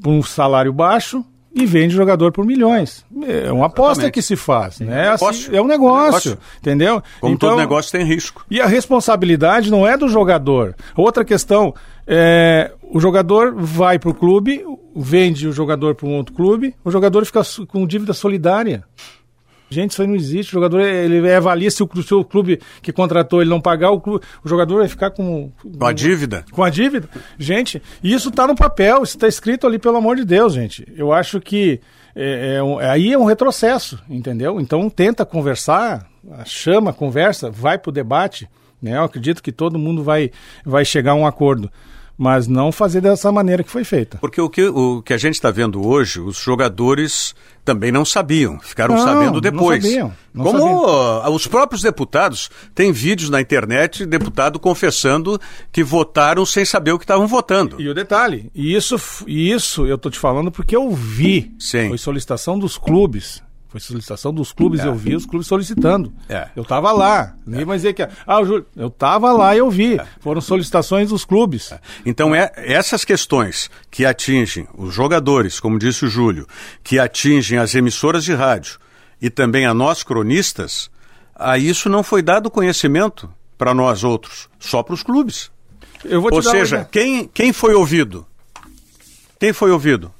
por 0.00 0.10
um 0.10 0.22
salário 0.22 0.72
baixo 0.72 1.24
e 1.52 1.66
vende 1.66 1.94
jogador 1.94 2.30
por 2.30 2.44
milhões. 2.44 3.04
É 3.26 3.50
uma 3.50 3.66
aposta 3.66 3.92
Exatamente. 3.92 4.14
que 4.14 4.22
se 4.22 4.36
faz, 4.36 4.78
né? 4.78 5.08
Assim, 5.08 5.56
é 5.56 5.60
um 5.60 5.66
negócio, 5.66 6.04
negócio, 6.04 6.38
entendeu? 6.60 7.02
Como 7.18 7.34
então, 7.34 7.50
todo 7.50 7.58
negócio 7.58 7.90
tem 7.90 8.04
risco. 8.04 8.44
E 8.48 8.60
a 8.60 8.66
responsabilidade 8.66 9.70
não 9.70 9.84
é 9.84 9.96
do 9.96 10.06
jogador. 10.06 10.76
Outra 10.94 11.24
questão, 11.24 11.74
é, 12.06 12.70
o 12.82 13.00
jogador 13.00 13.54
vai 13.56 13.98
para 13.98 14.10
o 14.10 14.14
clube, 14.14 14.62
vende 14.94 15.48
o 15.48 15.52
jogador 15.52 15.94
para 15.94 16.06
um 16.06 16.14
outro 16.14 16.34
clube, 16.34 16.76
o 16.84 16.90
jogador 16.90 17.24
fica 17.24 17.40
com 17.66 17.86
dívida 17.86 18.12
solidária. 18.12 18.84
Gente, 19.76 19.90
isso 19.90 20.00
aí 20.00 20.08
não 20.08 20.14
existe. 20.14 20.48
O 20.48 20.52
jogador 20.52 20.80
ele 20.80 21.30
avalia 21.30 21.70
se 21.70 21.82
o, 21.82 22.02
seu 22.02 22.24
clube 22.24 22.58
que 22.80 22.90
contratou 22.90 23.42
ele 23.42 23.50
não 23.50 23.60
pagar, 23.60 23.90
o, 23.90 24.00
clube, 24.00 24.24
o 24.42 24.48
jogador 24.48 24.78
vai 24.78 24.88
ficar 24.88 25.10
com. 25.10 25.52
Com 25.78 25.86
a 25.86 25.92
dívida? 25.92 26.46
Com 26.50 26.64
a 26.64 26.70
dívida. 26.70 27.06
Gente, 27.38 27.82
isso 28.02 28.30
está 28.30 28.46
no 28.46 28.54
papel, 28.54 29.02
isso 29.02 29.16
está 29.16 29.28
escrito 29.28 29.66
ali, 29.66 29.78
pelo 29.78 29.98
amor 29.98 30.16
de 30.16 30.24
Deus, 30.24 30.54
gente. 30.54 30.90
Eu 30.96 31.12
acho 31.12 31.42
que 31.42 31.78
é, 32.14 32.58
é, 32.58 32.86
aí 32.88 33.12
é 33.12 33.18
um 33.18 33.26
retrocesso, 33.26 34.02
entendeu? 34.08 34.58
Então 34.58 34.88
tenta 34.88 35.26
conversar, 35.26 36.06
chama, 36.46 36.90
conversa, 36.90 37.50
vai 37.50 37.76
para 37.76 37.90
o 37.90 37.92
debate. 37.92 38.48
Né? 38.80 38.96
Eu 38.96 39.04
acredito 39.04 39.42
que 39.42 39.52
todo 39.52 39.78
mundo 39.78 40.02
vai, 40.02 40.30
vai 40.64 40.86
chegar 40.86 41.12
a 41.12 41.16
um 41.16 41.26
acordo 41.26 41.70
mas 42.16 42.46
não 42.46 42.72
fazer 42.72 43.00
dessa 43.00 43.30
maneira 43.30 43.62
que 43.62 43.70
foi 43.70 43.84
feita. 43.84 44.18
Porque 44.18 44.40
o 44.40 44.48
que, 44.48 44.64
o 44.64 45.02
que 45.02 45.12
a 45.12 45.18
gente 45.18 45.34
está 45.34 45.50
vendo 45.50 45.86
hoje, 45.86 46.20
os 46.20 46.38
jogadores 46.38 47.34
também 47.64 47.90
não 47.90 48.04
sabiam, 48.04 48.58
ficaram 48.60 48.94
não, 48.94 49.04
sabendo 49.04 49.40
depois. 49.40 49.82
Não 49.82 49.90
sabiam, 49.90 50.12
não 50.32 50.44
Como 50.44 50.58
sabiam. 50.58 51.34
os 51.34 51.46
próprios 51.46 51.82
deputados, 51.82 52.48
tem 52.74 52.92
vídeos 52.92 53.28
na 53.28 53.40
internet, 53.40 54.06
deputado 54.06 54.58
confessando 54.58 55.38
que 55.72 55.82
votaram 55.82 56.46
sem 56.46 56.64
saber 56.64 56.92
o 56.92 56.98
que 56.98 57.04
estavam 57.04 57.26
votando. 57.26 57.80
E 57.80 57.88
o 57.88 57.94
detalhe, 57.94 58.50
e 58.54 58.74
isso, 58.74 58.96
isso 59.26 59.84
eu 59.84 59.96
estou 59.96 60.10
te 60.10 60.18
falando 60.18 60.50
porque 60.50 60.76
eu 60.76 60.90
vi, 60.92 61.52
Sim. 61.58 61.88
foi 61.88 61.98
solicitação 61.98 62.58
dos 62.58 62.78
clubes, 62.78 63.42
Foi 63.76 63.80
solicitação 63.80 64.32
dos 64.32 64.52
clubes, 64.52 64.80
É. 64.80 64.86
eu 64.86 64.94
vi 64.94 65.14
os 65.14 65.26
clubes 65.26 65.46
solicitando. 65.46 66.10
É. 66.30 66.48
Eu 66.56 66.64
tava 66.64 66.92
lá. 66.92 67.36
Ninguém 67.46 67.66
vai 67.66 67.76
dizer 67.76 67.92
que. 67.92 68.08
Ah, 68.26 68.40
o 68.40 68.44
Júlio, 68.46 68.66
eu 68.74 68.88
tava 68.88 69.30
lá 69.32 69.54
e 69.54 69.58
eu 69.58 69.70
vi. 69.70 70.00
Foram 70.18 70.40
solicitações 70.40 71.10
dos 71.10 71.26
clubes. 71.26 71.74
Então, 72.06 72.34
é, 72.34 72.50
essas 72.56 73.04
questões 73.04 73.68
que 73.90 74.06
atingem 74.06 74.66
os 74.78 74.94
jogadores, 74.94 75.60
como 75.60 75.78
disse 75.78 76.06
o 76.06 76.08
Júlio, 76.08 76.46
que 76.82 76.98
atingem 76.98 77.58
as 77.58 77.74
emissoras 77.74 78.24
de 78.24 78.32
rádio 78.32 78.78
e 79.20 79.28
também 79.28 79.66
a 79.66 79.74
nós 79.74 80.02
cronistas, 80.02 80.90
a 81.34 81.58
isso 81.58 81.90
não 81.90 82.02
foi 82.02 82.22
dado 82.22 82.50
conhecimento 82.50 83.28
para 83.58 83.74
nós 83.74 84.04
outros, 84.04 84.48
só 84.58 84.82
para 84.82 84.94
os 84.94 85.02
clubes. 85.02 85.50
Eu 86.02 86.22
vou 86.22 86.30
te 86.30 86.36
Ou 86.36 86.42
seja, 86.42 86.88
quem, 86.90 87.28
quem 87.28 87.52
foi 87.52 87.74
ouvido? 87.74 88.26
Quem 89.38 89.52
foi 89.52 89.70
ouvido? 89.70 90.14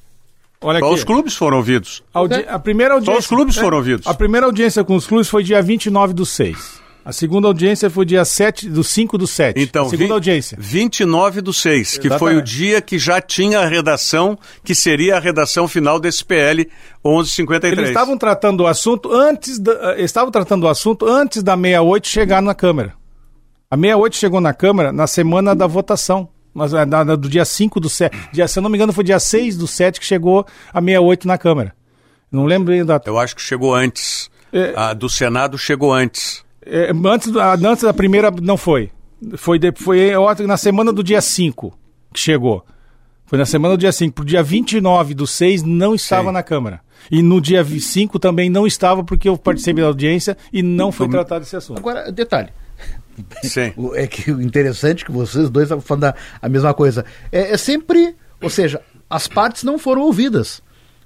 Olha 0.67 0.81
Só 0.81 0.87
aqui. 0.87 0.95
os 0.97 1.05
clubes 1.05 1.37
foram 1.37 1.59
ouvidos. 1.59 2.03
A, 2.13 2.19
audi- 2.19 2.45
a 2.49 2.59
primeira 2.59 2.95
audiência. 2.95 3.21
os 3.21 3.27
clubes 3.29 3.57
é, 3.57 3.61
foram 3.61 3.77
ouvidos. 3.79 4.07
A 4.07 4.13
primeira 4.15 4.47
audiência 4.47 4.83
com 4.83 4.97
os 4.97 5.07
clubes 5.07 5.29
foi 5.29 5.45
dia 5.45 5.63
29 5.63 6.13
do 6.13 6.27
6. 6.27 6.85
A 7.05 7.13
segunda 7.13 7.47
audiência 7.47 7.89
foi 7.89 8.05
dia 8.05 8.25
7 8.25 8.69
do 8.69 8.83
5 8.83 9.17
do 9.17 9.29
7. 9.29 9.61
Então, 9.63 9.87
a 9.87 9.89
segunda 9.91 10.07
vi- 10.09 10.13
audiência. 10.13 10.59
29 10.61 11.41
do 11.41 11.53
6, 11.53 11.99
que 11.99 12.09
foi 12.09 12.11
o 12.11 12.15
Exatamente. 12.39 12.45
dia 12.57 12.81
que 12.81 12.99
já 12.99 13.21
tinha 13.21 13.61
a 13.61 13.65
redação, 13.69 14.37
que 14.65 14.75
seria 14.75 15.17
a 15.17 15.21
redação 15.21 15.69
final 15.69 16.01
desse 16.01 16.25
PL 16.25 16.69
1153. 17.05 17.79
Eles 17.79 17.91
estavam 17.91 18.19
tratando 18.19 18.65
o 18.65 18.67
assunto 18.67 19.13
antes 19.15 19.61
da, 19.61 19.95
eh, 19.97 20.03
estavam 20.03 20.33
tratando 20.33 20.65
o 20.65 20.69
assunto 20.69 21.07
antes 21.07 21.45
da 21.45 21.55
68 21.57 22.09
chegar 22.09 22.43
na 22.43 22.57
Câmara. 22.57 22.95
A 23.71 23.77
68 23.77 24.17
chegou 24.17 24.41
na 24.41 24.53
Câmara 24.53 24.93
na 24.93 25.07
semana 25.07 25.55
da 25.55 25.69
votação. 25.69 26.29
Mas, 26.57 26.73
eh, 26.73 26.87
na- 26.87 27.05
na- 27.05 27.17
do 27.17 27.29
dia 27.29 27.45
5 27.45 27.79
do 27.79 27.89
7. 27.91 28.17
Dia, 28.33 28.49
se 28.49 28.59
eu 28.59 28.63
não 28.63 28.71
me 28.71 28.77
engano, 28.79 28.91
foi 28.93 29.05
dia 29.05 29.21
6 29.21 29.59
do 29.59 29.67
7 29.67 30.01
que 30.01 30.07
chegou 30.07 30.47
a 30.73 30.81
68 30.81 31.29
na 31.29 31.37
Câmara. 31.37 31.75
Não 32.33 32.47
lembro 32.47 32.73
bem 32.73 32.81
a 32.81 32.85
data. 32.85 33.11
Eu 33.11 33.19
acho 33.19 33.37
que 33.37 33.43
chegou 33.43 33.75
antes. 33.75 34.31
É. 34.51 34.73
A 34.75 34.95
do 34.95 35.09
Senado 35.11 35.59
chegou 35.59 35.93
antes. 35.93 36.43
É, 36.65 36.91
antes, 37.05 37.37
a- 37.37 37.53
antes 37.55 37.85
da 37.85 37.93
primeira 37.93 38.31
não 38.43 38.57
foi. 38.57 38.91
Foi, 39.37 39.59
de- 39.59 39.73
foi 39.77 40.13
na 40.47 40.57
semana 40.57 40.93
do 40.95 41.05
dia 41.05 41.21
5 41.21 41.77
que 42.13 42.19
chegou. 42.21 42.65
Foi 43.27 43.39
na 43.39 43.45
semana 43.45 43.77
do 43.77 43.81
dia 43.81 43.93
5. 43.93 44.15
Pro 44.15 44.25
dia 44.25 44.43
29 44.43 45.13
do 45.13 45.27
6 45.27 45.63
não 45.63 45.95
estava 45.95 46.29
Sim. 46.29 46.33
na 46.35 46.43
Câmara. 46.43 46.81
E 47.11 47.23
no 47.23 47.39
dia 47.41 47.63
5 47.65 48.19
também 48.19 48.49
não 48.49 48.67
estava 48.67 49.05
porque 49.05 49.29
eu 49.29 49.37
participei 49.37 49.83
da 49.83 49.89
audiência 49.89 50.37
e 50.53 50.63
não 50.63 50.91
foi 50.91 51.07
tratado 51.09 51.43
esse 51.45 51.55
assunto. 51.55 51.79
Agora, 51.79 52.11
detalhe. 52.11 52.49
Sim. 53.43 53.73
É 53.95 54.07
que 54.07 54.31
o 54.31 54.41
interessante 54.41 55.03
é 55.03 55.07
que 55.07 55.13
vocês 55.13 55.49
dois 55.51 55.65
estavam 55.65 55.83
falando 55.83 56.15
a, 56.43 56.49
mesma 56.49 56.73
coisa. 56.75 57.05
É, 57.33 57.53
é 57.53 57.57
sempre, 57.57 58.15
ou 58.43 58.51
seja, 58.51 58.81
as 59.09 59.27
partes 59.29 59.63
não 59.65 59.79
foram 59.79 60.03
ouvidas. 60.03 60.63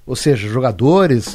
Ou 0.06 0.16
seja, 0.16 0.48
jogadores, 0.48 1.32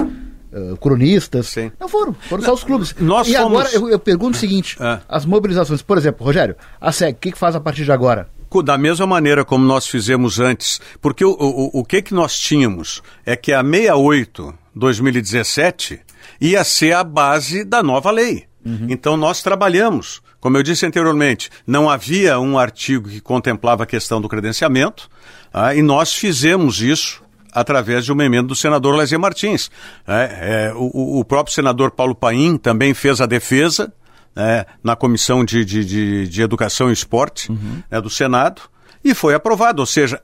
eh, 0.52 0.74
cronistas, 0.82 1.48
Sim. 1.48 1.72
não 1.80 1.88
foram, 1.88 2.14
foram 2.14 2.44
só 2.44 2.54
os 2.54 2.64
clubes. 2.64 2.94
nós 3.00 3.28
e 3.28 3.34
fomos- 3.36 3.48
agora 3.52 3.70
eu, 3.74 3.90
eu 3.90 4.00
pergunto 4.00 4.36
o 4.36 4.40
seguinte: 4.40 4.76
Ah. 4.80 5.00
as 5.08 5.26
mobilizações, 5.26 5.82
por 5.82 5.98
exemplo, 5.98 6.26
Rogério, 6.26 6.56
a 6.82 6.92
SEG, 6.92 7.14
o 7.14 7.20
que, 7.20 7.32
que 7.32 7.38
faz 7.38 7.56
a 7.56 7.60
partir 7.62 7.86
de 7.86 7.92
agora? 7.92 8.28
Da 8.64 8.78
mesma 8.78 9.06
maneira 9.06 9.44
como 9.44 9.66
nós 9.66 9.86
fizemos 9.86 10.40
antes. 10.40 10.80
Porque 11.02 11.26
o, 11.26 11.32
o, 11.32 11.80
o 11.82 11.84
que, 11.84 12.02
que 12.02 12.14
nós 12.14 12.40
tínhamos 12.40 13.02
é 13.26 13.36
que 13.36 13.52
a 13.52 13.62
68 13.62 14.54
2017 14.74 16.00
ia 16.40 16.64
ser 16.64 16.94
a 16.94 17.04
base 17.04 17.64
da 17.66 17.84
nova 17.84 18.12
lei. 18.12 18.46
Então 18.90 19.16
nós 19.16 19.44
trabalhamos. 19.44 20.22
Como 20.40 20.58
eu 20.58 20.64
disse 20.64 20.86
anteriormente, 20.86 21.50
não 21.66 21.90
havia 21.90 22.40
um 22.40 22.58
artigo 22.58 23.10
que 23.10 23.22
contemplava 23.22 23.84
a 23.84 23.88
questão 23.88 24.20
do 24.20 24.28
credenciamento, 24.28 25.10
ah, 25.54 25.76
e 25.76 25.82
nós 25.82 26.14
fizemos 26.14 26.82
isso 26.82 27.24
através 27.52 28.04
de 28.04 28.12
uma 28.12 28.26
emenda 28.26 28.48
do 28.48 28.56
senador 28.56 28.96
Lazier 28.96 29.20
Martins. 29.20 29.72
É, 30.06 30.70
é, 30.70 30.74
o, 30.76 31.20
o 31.20 31.26
próprio 31.26 31.56
senador 31.56 31.92
Paulo 31.92 32.14
Paim 32.14 32.58
também 32.58 32.94
fez 32.94 33.22
a 33.22 33.26
defesa 33.26 33.94
né, 34.36 34.66
na 34.84 34.96
Comissão 34.96 35.46
de, 35.46 35.64
de, 35.64 35.86
de, 35.86 36.28
de 36.28 36.42
Educação 36.42 36.90
e 36.90 36.94
Esporte 36.94 37.50
né, 37.90 38.02
do 38.02 38.10
Senado 38.10 38.64
e 39.04 39.16
foi 39.16 39.34
aprovado. 39.34 39.82
Ou 39.82 39.86
seja, 39.86 40.22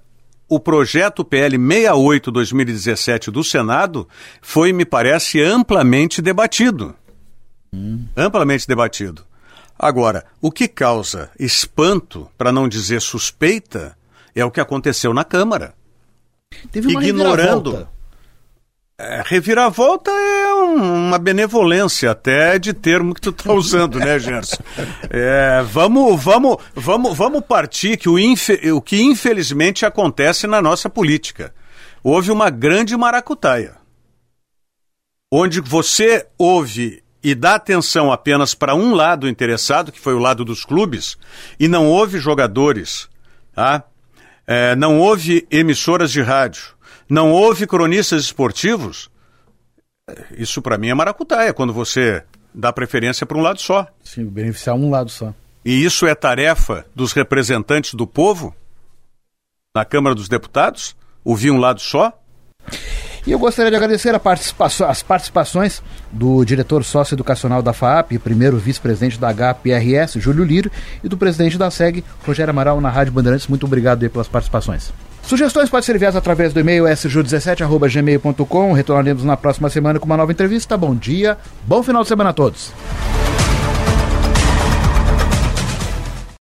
o 0.49 0.60
projeto 0.60 1.23
PL 1.23 1.58
68-2017 1.58 3.32
do 3.32 3.41
Senado 3.41 4.06
foi, 4.41 4.73
me 4.73 4.84
parece, 4.84 5.41
amplamente 5.41 6.21
debatido. 6.21 6.93
Amplamente 8.15 8.67
debatido. 8.67 9.25
Agora, 9.77 10.25
o 10.41 10.51
que 10.51 10.67
causa 10.67 11.31
espanto, 11.39 12.29
para 12.38 12.51
não 12.51 12.67
dizer 12.67 13.01
suspeita, 13.01 13.97
é 14.36 14.43
o 14.45 14.51
que 14.51 14.60
aconteceu 14.60 15.13
na 15.13 15.23
Câmara. 15.23 15.73
Teve 16.71 16.89
uma 16.89 17.03
Ignorando. 17.03 17.69
reviravolta. 17.71 17.91
É, 18.99 19.23
reviravolta 19.25 20.12
é 20.12 20.53
um- 20.53 21.07
uma 21.07 21.17
benevolência 21.17 22.12
até 22.12 22.60
de 22.60 22.71
termo 22.71 23.15
que 23.15 23.21
tu 23.21 23.31
tá 23.31 23.51
usando, 23.51 23.97
né, 23.97 24.19
Gerson? 24.19 24.57
É, 25.10 25.63
vamos, 25.63 26.21
vamos, 26.23 26.57
vamos, 26.75 27.17
vamos 27.17 27.41
partir 27.43 27.97
que 27.97 28.07
o, 28.07 28.19
infe- 28.19 28.71
o 28.71 28.79
que 28.79 29.01
infelizmente 29.01 29.86
acontece 29.88 30.45
na 30.45 30.62
nossa 30.62 30.88
política. 30.89 31.51
Houve 32.03 32.29
uma 32.31 32.51
grande 32.51 32.95
maracutaia, 32.95 33.75
onde 35.34 35.60
você 35.62 36.27
ouve 36.38 37.01
e 37.23 37.36
dá 37.36 37.55
atenção 37.55 38.12
apenas 38.12 38.53
para 38.53 38.75
um 38.75 38.93
lado 38.93 39.27
interessado, 39.27 39.91
que 39.91 39.99
foi 39.99 40.13
o 40.13 40.19
lado 40.19 40.43
dos 40.43 40.65
clubes, 40.65 41.17
e 41.60 41.67
não 41.67 41.88
houve 41.88 42.19
jogadores, 42.19 43.07
tá? 43.53 43.84
É, 44.47 44.75
não 44.75 44.99
houve 44.99 45.47
emissoras 45.51 46.12
de 46.12 46.21
rádio, 46.21 46.63
não 47.07 47.31
houve 47.31 47.67
cronistas 47.67 48.23
esportivos, 48.23 49.10
isso 50.38 50.62
para 50.62 50.77
mim 50.77 50.89
é 50.89 50.93
maracutaia, 50.93 51.53
quando 51.53 51.73
você 51.73 52.23
dá 52.53 52.73
preferência 52.73 53.25
para 53.25 53.38
um 53.38 53.41
lado 53.41 53.62
só. 53.62 53.88
Sim, 54.03 54.25
beneficiar 54.25 54.75
um 54.75 54.89
lado 54.89 55.10
só. 55.10 55.34
E 55.63 55.84
isso 55.84 56.07
é 56.07 56.15
tarefa 56.15 56.86
dos 56.95 57.13
representantes 57.13 57.93
do 57.93 58.07
povo 58.07 58.55
na 59.75 59.86
Câmara 59.86 60.15
dos 60.15 60.27
Deputados? 60.27 60.95
Ouvir 61.23 61.51
um 61.51 61.60
lado 61.60 61.79
só? 61.79 62.19
E 63.25 63.31
eu 63.31 63.38
gostaria 63.39 63.69
de 63.69 63.75
agradecer 63.77 64.13
a 64.15 64.19
participação- 64.19 64.89
as 64.89 65.03
participações 65.03 65.81
do 66.12 66.43
diretor 66.43 66.84
socioeducacional 66.84 67.62
da 67.62 67.71
FAP, 67.73 68.17
primeiro 68.17 68.57
vice-presidente 68.57 69.19
da 69.19 69.29
HPRS, 69.31 70.19
Júlio 70.19 70.43
Liro, 70.43 70.71
e 71.03 71.07
do 71.07 71.15
presidente 71.17 71.57
da 71.57 71.69
SEG, 71.69 72.03
Rogério 72.25 72.49
Amaral, 72.49 72.81
na 72.81 72.89
Rádio 72.89 73.13
Bandeirantes. 73.13 73.47
Muito 73.47 73.65
obrigado 73.65 74.10
pelas 74.10 74.27
participações. 74.27 74.91
Sugestões 75.21 75.69
podem 75.69 75.86
ser 75.86 75.95
enviadas 75.95 76.15
através 76.15 76.51
do 76.51 76.60
e-mail 76.60 76.86
sju17.gmail.com. 76.86 78.73
Retornaremos 78.73 79.23
na 79.23 79.38
próxima 79.38 79.69
semana 79.69 79.99
com 79.99 80.07
uma 80.07 80.17
nova 80.17 80.31
entrevista. 80.31 80.75
Bom 80.75 80.95
dia, 80.95 81.38
bom 81.67 81.84
final 81.84 82.01
de 82.01 82.07
semana 82.10 82.31
a 82.31 82.34
todos. 82.34 82.71